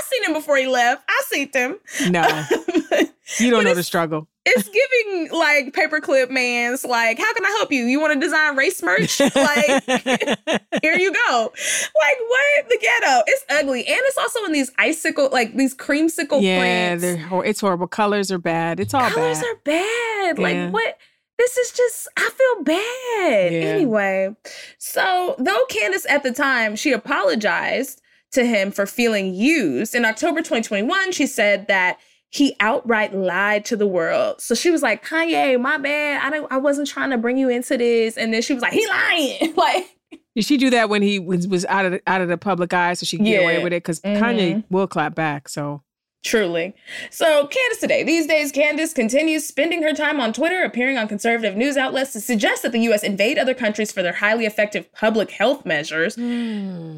[0.10, 1.03] Seen him before he left.
[1.07, 1.78] I seen him.
[2.10, 2.22] No,
[3.39, 4.28] you don't know the struggle.
[4.45, 7.86] it's giving like paperclip man's like, how can I help you?
[7.86, 9.20] You want to design race merch?
[9.20, 9.84] Like,
[10.82, 11.53] here you go.
[11.53, 12.70] Like, what?
[12.70, 13.24] The ghetto.
[13.28, 13.86] It's ugly.
[13.86, 17.24] And it's also in these icicle, like these creamsicle yeah, prints.
[17.26, 17.88] hor- it's horrible.
[17.88, 18.80] Colors are bad.
[18.80, 19.45] It's all Colors bad.
[19.45, 20.39] are bad.
[20.39, 20.43] Yeah.
[20.43, 20.97] Like, what?
[21.38, 23.53] This is just, I feel bad.
[23.53, 23.60] Yeah.
[23.70, 24.36] Anyway,
[24.78, 28.01] so though Candace at the time, she apologized
[28.32, 29.95] to him for feeling used.
[29.95, 31.99] In October 2021, she said that
[32.30, 34.39] he outright lied to the world.
[34.39, 36.21] So she was like, Kanye, my bad.
[36.23, 38.17] I don't I wasn't trying to bring you into this.
[38.17, 39.53] And then she was like, he lying.
[39.57, 39.95] like,
[40.36, 42.71] Did she do that when he was, was out of the, out of the public
[42.71, 43.82] eye so she could get away with it?
[43.84, 44.19] Because Mhm.
[44.19, 45.49] Kanye will clap back.
[45.49, 45.82] So
[46.22, 46.76] Truly.
[47.11, 48.03] So, Candace today.
[48.03, 52.20] These days, Candace continues spending her time on Twitter, appearing on conservative news outlets to
[52.20, 53.03] suggest that the U.S.
[53.03, 56.15] invade other countries for their highly effective public health measures.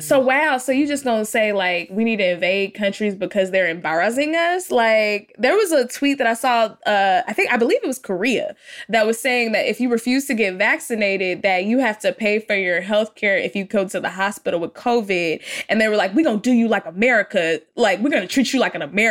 [0.03, 0.57] So, wow.
[0.57, 4.71] So, you just gonna say, like, we need to invade countries because they're embarrassing us?
[4.71, 7.99] Like, there was a tweet that I saw, uh, I think, I believe it was
[7.99, 8.55] Korea,
[8.89, 12.39] that was saying that if you refuse to get vaccinated, that you have to pay
[12.39, 15.43] for your health care if you go to the hospital with COVID.
[15.69, 17.61] And they were like, we're gonna do you like America.
[17.75, 19.10] Like, we're gonna treat you like an American.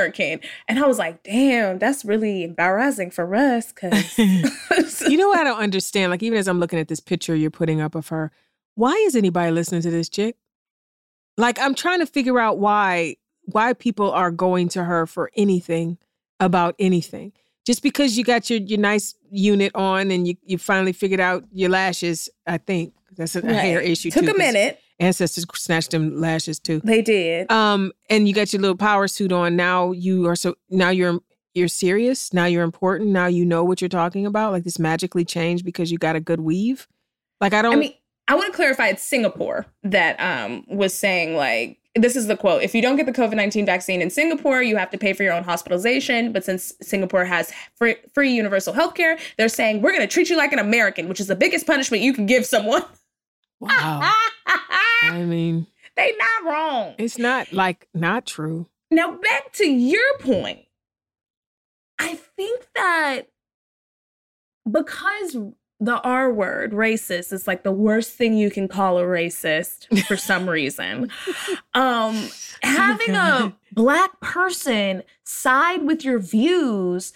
[0.68, 3.72] And I was like, damn, that's really embarrassing for us.
[3.72, 6.10] Cause you know what I don't understand?
[6.10, 8.30] Like even as I'm looking at this picture you're putting up of her,
[8.74, 10.36] why is anybody listening to this chick?
[11.36, 15.98] Like I'm trying to figure out why why people are going to her for anything
[16.38, 17.32] about anything.
[17.66, 21.44] Just because you got your your nice unit on and you you finally figured out
[21.52, 24.10] your lashes, I think that's a, a hair issue.
[24.10, 24.80] took too, a minute.
[25.00, 26.80] Ancestors snatched them lashes too.
[26.84, 27.50] They did.
[27.50, 29.56] Um, and you got your little power suit on.
[29.56, 31.20] Now you are so now you're
[31.54, 32.32] you're serious.
[32.32, 33.10] Now you're important.
[33.10, 34.52] Now you know what you're talking about.
[34.52, 36.86] Like this magically changed because you got a good weave.
[37.40, 37.72] Like I don't.
[37.72, 37.94] I mean,
[38.28, 42.62] I want to clarify it's Singapore that um was saying like this is the quote.
[42.62, 45.22] If you don't get the COVID 19 vaccine in Singapore, you have to pay for
[45.22, 46.32] your own hospitalization.
[46.32, 50.30] But since Singapore has free, free universal health care, they're saying we're going to treat
[50.30, 52.82] you like an American, which is the biggest punishment you can give someone.
[53.60, 54.12] wow.
[55.02, 56.94] I mean, they not wrong.
[56.98, 58.66] it's not like not true.
[58.90, 60.60] Now, back to your point.
[61.98, 63.28] I think that
[64.70, 65.36] because
[65.78, 70.16] the R word, racist, is like the worst thing you can call a racist for
[70.16, 71.10] some reason.
[71.74, 72.28] Um,
[72.62, 77.12] having a black person side with your views,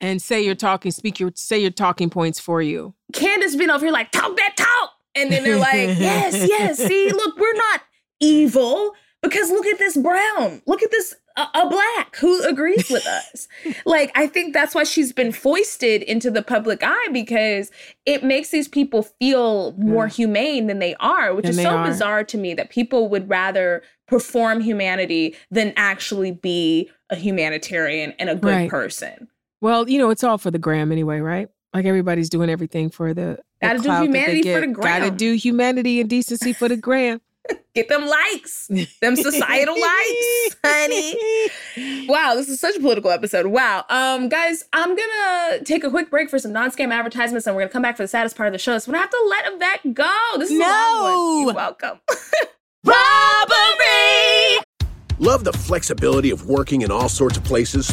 [0.00, 0.92] And say you're talking.
[0.92, 2.94] Speak your say your talking points for you.
[3.12, 4.92] Candace being over here like, talk that talk.
[5.18, 7.82] And then they're like, yes, yes, see, look, we're not
[8.20, 10.62] evil because look at this brown.
[10.66, 13.46] Look at this a, a black who agrees with us.
[13.86, 17.70] like, I think that's why she's been foisted into the public eye because
[18.06, 20.10] it makes these people feel more Yeah.
[20.14, 21.86] humane than they are, which Than is so are.
[21.86, 28.28] bizarre to me that people would rather perform humanity than actually be a humanitarian and
[28.30, 28.70] a good Right.
[28.70, 29.28] person.
[29.60, 31.48] Well, you know, it's all for the gram anyway, right?
[31.74, 33.38] Like everybody's doing everything for the.
[33.60, 34.74] the Gotta do clout that they humanity for get.
[34.74, 37.20] the Gotta do humanity and decency for the gram.
[37.74, 38.66] Get them likes,
[39.00, 41.16] them societal likes, honey.
[42.08, 43.46] Wow, this is such a political episode.
[43.46, 43.84] Wow.
[43.88, 47.72] Um, guys, I'm gonna take a quick break for some non-scam advertisements, and we're gonna
[47.72, 48.78] come back for the saddest part of the show.
[48.78, 50.38] So we're gonna have to let that go.
[50.38, 51.12] This is a long one.
[51.12, 51.40] No.
[51.46, 52.00] You're welcome.
[52.84, 54.58] Robbery!
[55.18, 57.92] Love the flexibility of working in all sorts of places?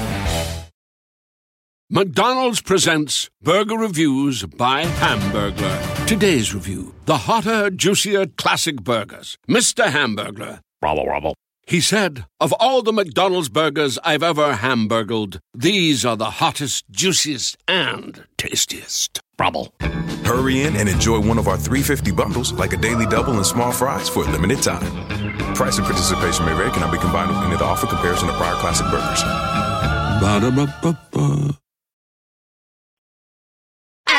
[1.93, 6.07] McDonald's presents Burger Reviews by Hamburglar.
[6.07, 9.37] Today's review the hotter, juicier classic burgers.
[9.49, 9.87] Mr.
[9.87, 10.61] Hamburglar.
[10.81, 11.35] Rubble, rubble.
[11.67, 17.57] He said, Of all the McDonald's burgers I've ever hamburgled, these are the hottest, juiciest,
[17.67, 19.19] and tastiest.
[19.37, 19.73] Rubble.
[20.23, 23.73] Hurry in and enjoy one of our 350 bundles, like a daily double and small
[23.73, 24.85] fries, for a limited time.
[25.55, 28.55] Price and participation may vary, cannot be combined with any other offer comparison to prior
[28.55, 29.21] classic burgers.
[30.21, 31.60] Ba-da-ba-ba-ba.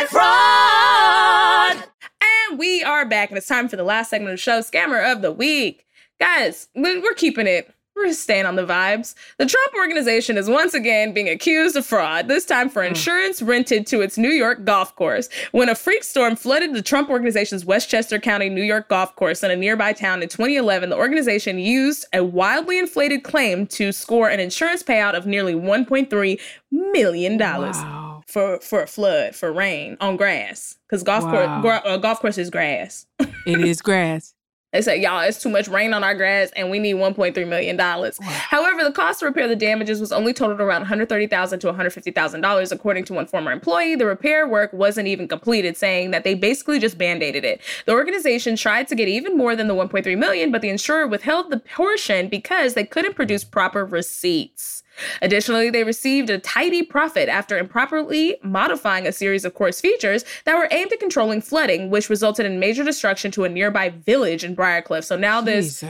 [0.02, 1.76] And fraud!
[1.78, 5.12] and we are back, and it's time for the last segment of the show, Scammer
[5.12, 5.86] of the Week.
[6.18, 7.72] Guys, we- we're keeping it.
[7.94, 9.14] We're staying on the vibes.
[9.38, 12.88] The Trump organization is once again being accused of fraud, this time for hmm.
[12.88, 15.28] insurance rented to its New York golf course.
[15.52, 19.52] When a freak storm flooded the Trump organization's Westchester County, New York golf course in
[19.52, 24.40] a nearby town in 2011, the organization used a wildly inflated claim to score an
[24.40, 26.40] insurance payout of nearly $1.3
[26.72, 27.38] million.
[27.38, 28.01] Wow.
[28.26, 31.60] For for a flood for rain on grass because golf Wow.
[31.62, 33.06] course uh, golf course is grass.
[33.46, 34.34] It is grass.
[34.72, 37.78] They said, y'all, it's too much rain on our grass and we need $1.3 million.
[37.78, 42.72] However, the cost to repair the damages was only totaled around 130,000 to $150,000.
[42.72, 46.78] According to one former employee, the repair work wasn't even completed, saying that they basically
[46.78, 47.60] just band-aided it.
[47.84, 51.50] The organization tried to get even more than the 1.3 million, but the insurer withheld
[51.50, 54.81] the portion because they couldn't produce proper receipts.
[55.20, 60.56] Additionally, they received a tidy profit after improperly modifying a series of course features that
[60.56, 64.54] were aimed at controlling flooding, which resulted in major destruction to a nearby village in
[64.54, 65.04] Briarcliff.
[65.04, 65.80] So now this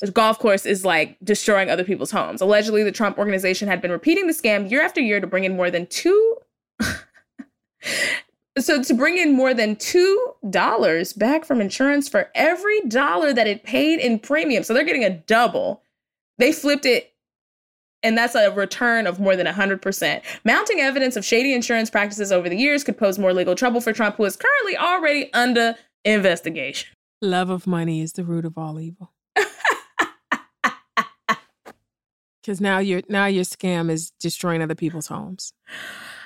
[0.00, 2.40] this golf course is like destroying other people's homes.
[2.40, 5.56] Allegedly, the Trump organization had been repeating the scam year after year to bring in
[5.56, 6.38] more than two.
[8.58, 13.46] so to bring in more than two dollars back from insurance for every dollar that
[13.46, 14.62] it paid in premium.
[14.62, 15.82] So they're getting a double.
[16.38, 17.11] They flipped it.
[18.02, 20.22] And that's a return of more than 100%.
[20.44, 23.92] Mounting evidence of shady insurance practices over the years could pose more legal trouble for
[23.92, 26.88] Trump, who is currently already under investigation.
[27.20, 29.12] Love of money is the root of all evil.
[32.42, 35.52] Because now your now your scam is destroying other people's homes.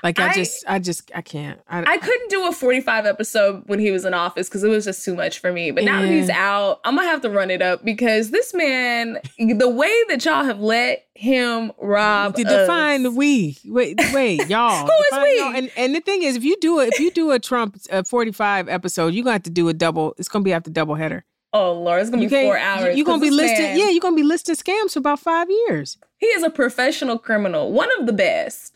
[0.06, 1.58] Like I, I- just I just I can't.
[1.68, 4.84] I, I couldn't do a 45 episode when he was in office because it was
[4.84, 5.72] just too much for me.
[5.72, 9.18] But now that he's out, I'm gonna have to run it up because this man,
[9.36, 13.56] the way that y'all have let him rob to define the us- we.
[13.64, 14.86] Wait, wait, y'all.
[14.86, 15.38] Who is we?
[15.40, 15.56] y'all.
[15.56, 18.04] And and the thing is, if you do it, if you do a Trump uh,
[18.04, 20.14] 45 episode, you're gonna have to do a double.
[20.18, 21.24] It's gonna be after double header.
[21.52, 22.96] Oh Lord, it's gonna You be four hours.
[22.96, 25.98] You're gonna be man, Yeah, you're gonna be listed scams for about five years.
[26.18, 28.75] he is a professional criminal, one of the best.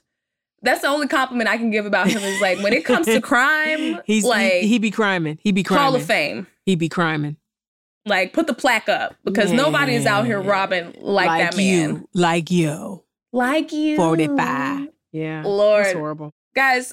[0.63, 3.21] That's the only compliment I can give about him is like when it comes to
[3.21, 5.39] crime, He's like he, he be criming.
[5.41, 5.85] He be criming.
[5.85, 6.47] Hall of Fame.
[6.67, 7.37] He be criming.
[8.07, 11.67] Like put the plaque up because nobody is out here robbing like, that man.
[11.67, 13.05] you, like you.
[13.33, 13.97] Like you.
[13.97, 14.89] 45.
[15.13, 15.43] Yeah.
[15.45, 15.85] Lord.
[15.85, 16.35] That's horrible.
[16.55, 16.93] guys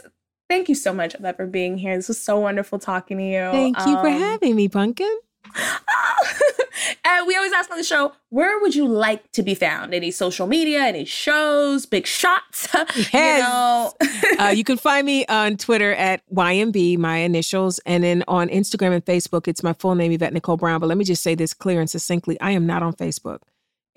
[0.49, 3.49] thank you so much Yvette, for being here this was so wonderful talking to you
[3.51, 5.13] Thank you for Um, having me, Pumpkin.
[7.05, 10.11] and we always ask on the show where would you like to be found any
[10.11, 12.67] social media any shows big shots
[13.13, 13.91] you know
[14.39, 18.93] uh, you can find me on Twitter at YNB, my initials, and then on Instagram
[18.93, 20.79] and Facebook, it's my full name, Yvette Nicole Brown.
[20.79, 23.39] But let me just say this clear and succinctly I am not on Facebook.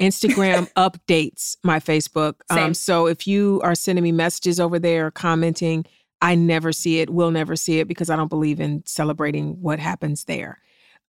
[0.01, 2.36] Instagram updates my Facebook.
[2.48, 5.84] Um, so if you are sending me messages over there or commenting,
[6.22, 9.78] I never see it, will never see it because I don't believe in celebrating what
[9.78, 10.61] happens there.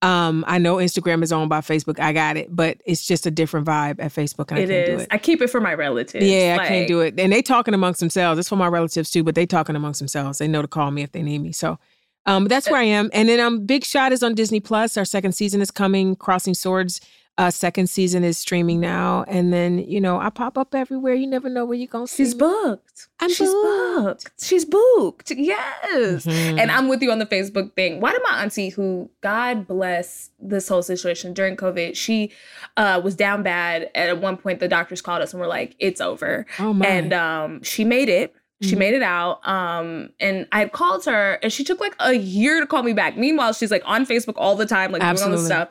[0.02, 2.00] Um, I know Instagram is owned by Facebook.
[2.00, 4.94] I got it, but it's just a different vibe at Facebook, and I it do
[4.94, 5.08] is it.
[5.12, 7.20] i keep it for my relatives Yeah, I can't do it.
[7.20, 8.40] And they talking amongst themselves.
[8.40, 10.40] It's for my relatives too, but they talking amongst themselves.
[10.40, 11.52] They know to call me if they need me.
[11.52, 11.78] So
[12.26, 13.10] um that's where I am.
[13.14, 14.98] And then um Big Shot is on Disney Plus.
[14.98, 16.16] Our second season is coming.
[16.16, 17.00] Crossing Swords
[17.38, 19.24] uh second season is streaming now.
[19.28, 21.14] And then, you know, I pop up everywhere.
[21.14, 22.40] You never know where you're gonna see she's me.
[22.40, 24.24] booked I'm she's booked.
[24.26, 26.60] booked she's booked yes Mhm.
[26.60, 30.32] and i'm with you on the facebook thing why did my auntie who god bless
[30.40, 32.32] this whole situation during covid she
[32.78, 36.02] uh was down bad at one point the doctors called us and were like it's
[36.02, 36.86] over Oh my.
[36.88, 38.78] and um she made it she Mhm.
[38.78, 42.60] made it out um and i had called her and she took like a year
[42.60, 43.18] to call me back.
[43.18, 45.38] Meanwhile she's like on facebook all the time like doing all Absolutely.
[45.38, 45.70] this stuff.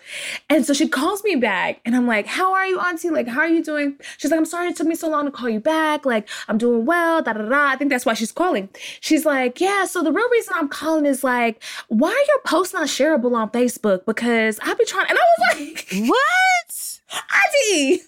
[0.49, 3.11] And so she calls me back and i'm like how are you auntie?
[3.11, 3.97] Like how are you doing?
[4.19, 6.05] She's like i'm sorry it took me so long to call you back.
[6.05, 7.67] Like i'm doing well da da da.
[7.69, 8.69] I think that's why she's calling.
[9.01, 12.75] She's like yeah so the real reason i'm calling is like why are your posts
[12.75, 14.05] not shareable on facebook?
[14.05, 17.01] Because i be trying and i was like what?
[17.35, 18.03] auntie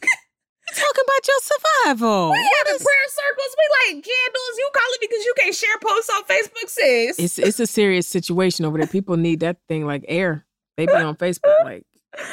[0.75, 2.31] Talking about your survival.
[2.31, 6.23] we having prayer circles we like candles you calling because you can't share posts on
[6.25, 8.87] facebook sis It's it's a serious situation over there.
[8.87, 10.47] People need that thing like air.
[10.77, 11.85] They be on Facebook like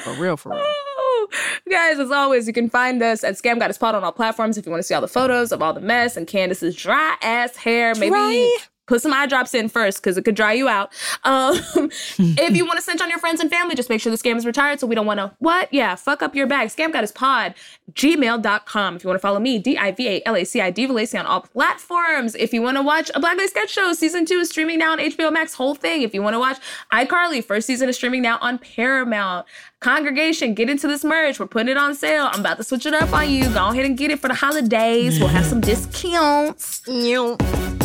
[0.04, 0.62] for real, for real.
[0.64, 1.28] Oh,
[1.70, 4.66] Guys, as always, you can find us at Scam Goddess Pod on all platforms if
[4.66, 7.56] you want to see all the photos of all the mess and Candace's dry ass
[7.56, 7.94] hair.
[7.96, 8.58] Maybe Dry?
[8.90, 10.92] Put some eye drops in first because it could dry you out.
[11.24, 14.18] Um, if you want to cinch on your friends and family, just make sure the
[14.18, 15.72] scam is retired so we don't want to, what?
[15.72, 16.70] Yeah, fuck up your bag.
[16.70, 17.54] Scam Goddess Pod,
[17.94, 18.96] gmail.com.
[18.96, 20.92] If you want to follow me, D I V A L A C I, Diva
[20.92, 22.34] Laci on all platforms.
[22.34, 24.94] If you want to watch a Black Lady Sketch Show, season two is streaming now
[24.94, 26.02] on HBO Max, whole thing.
[26.02, 26.58] If you want to watch
[26.92, 29.46] iCarly, first season is streaming now on Paramount.
[29.82, 31.40] Congregation, get into this merch.
[31.40, 32.30] We're putting it on sale.
[32.30, 33.46] I'm about to switch it up on you.
[33.54, 35.18] Go ahead and get it for the holidays.
[35.20, 36.82] We'll have some discounts.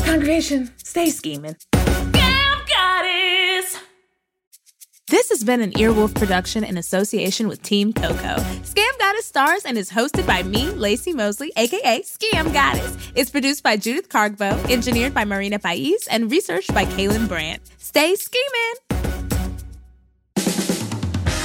[0.04, 1.54] Congregation, stay scheming.
[1.72, 3.78] Scam Goddess.
[5.08, 8.42] This has been an Earwolf production in association with Team Coco.
[8.64, 12.96] Scam Goddess stars and is hosted by me, Laci Mosley, aka Scam Goddess.
[13.14, 17.62] It's produced by Judith Cargbo, engineered by Marina Pais, and researched by Kaelyn Brandt.
[17.78, 18.93] Stay scheming!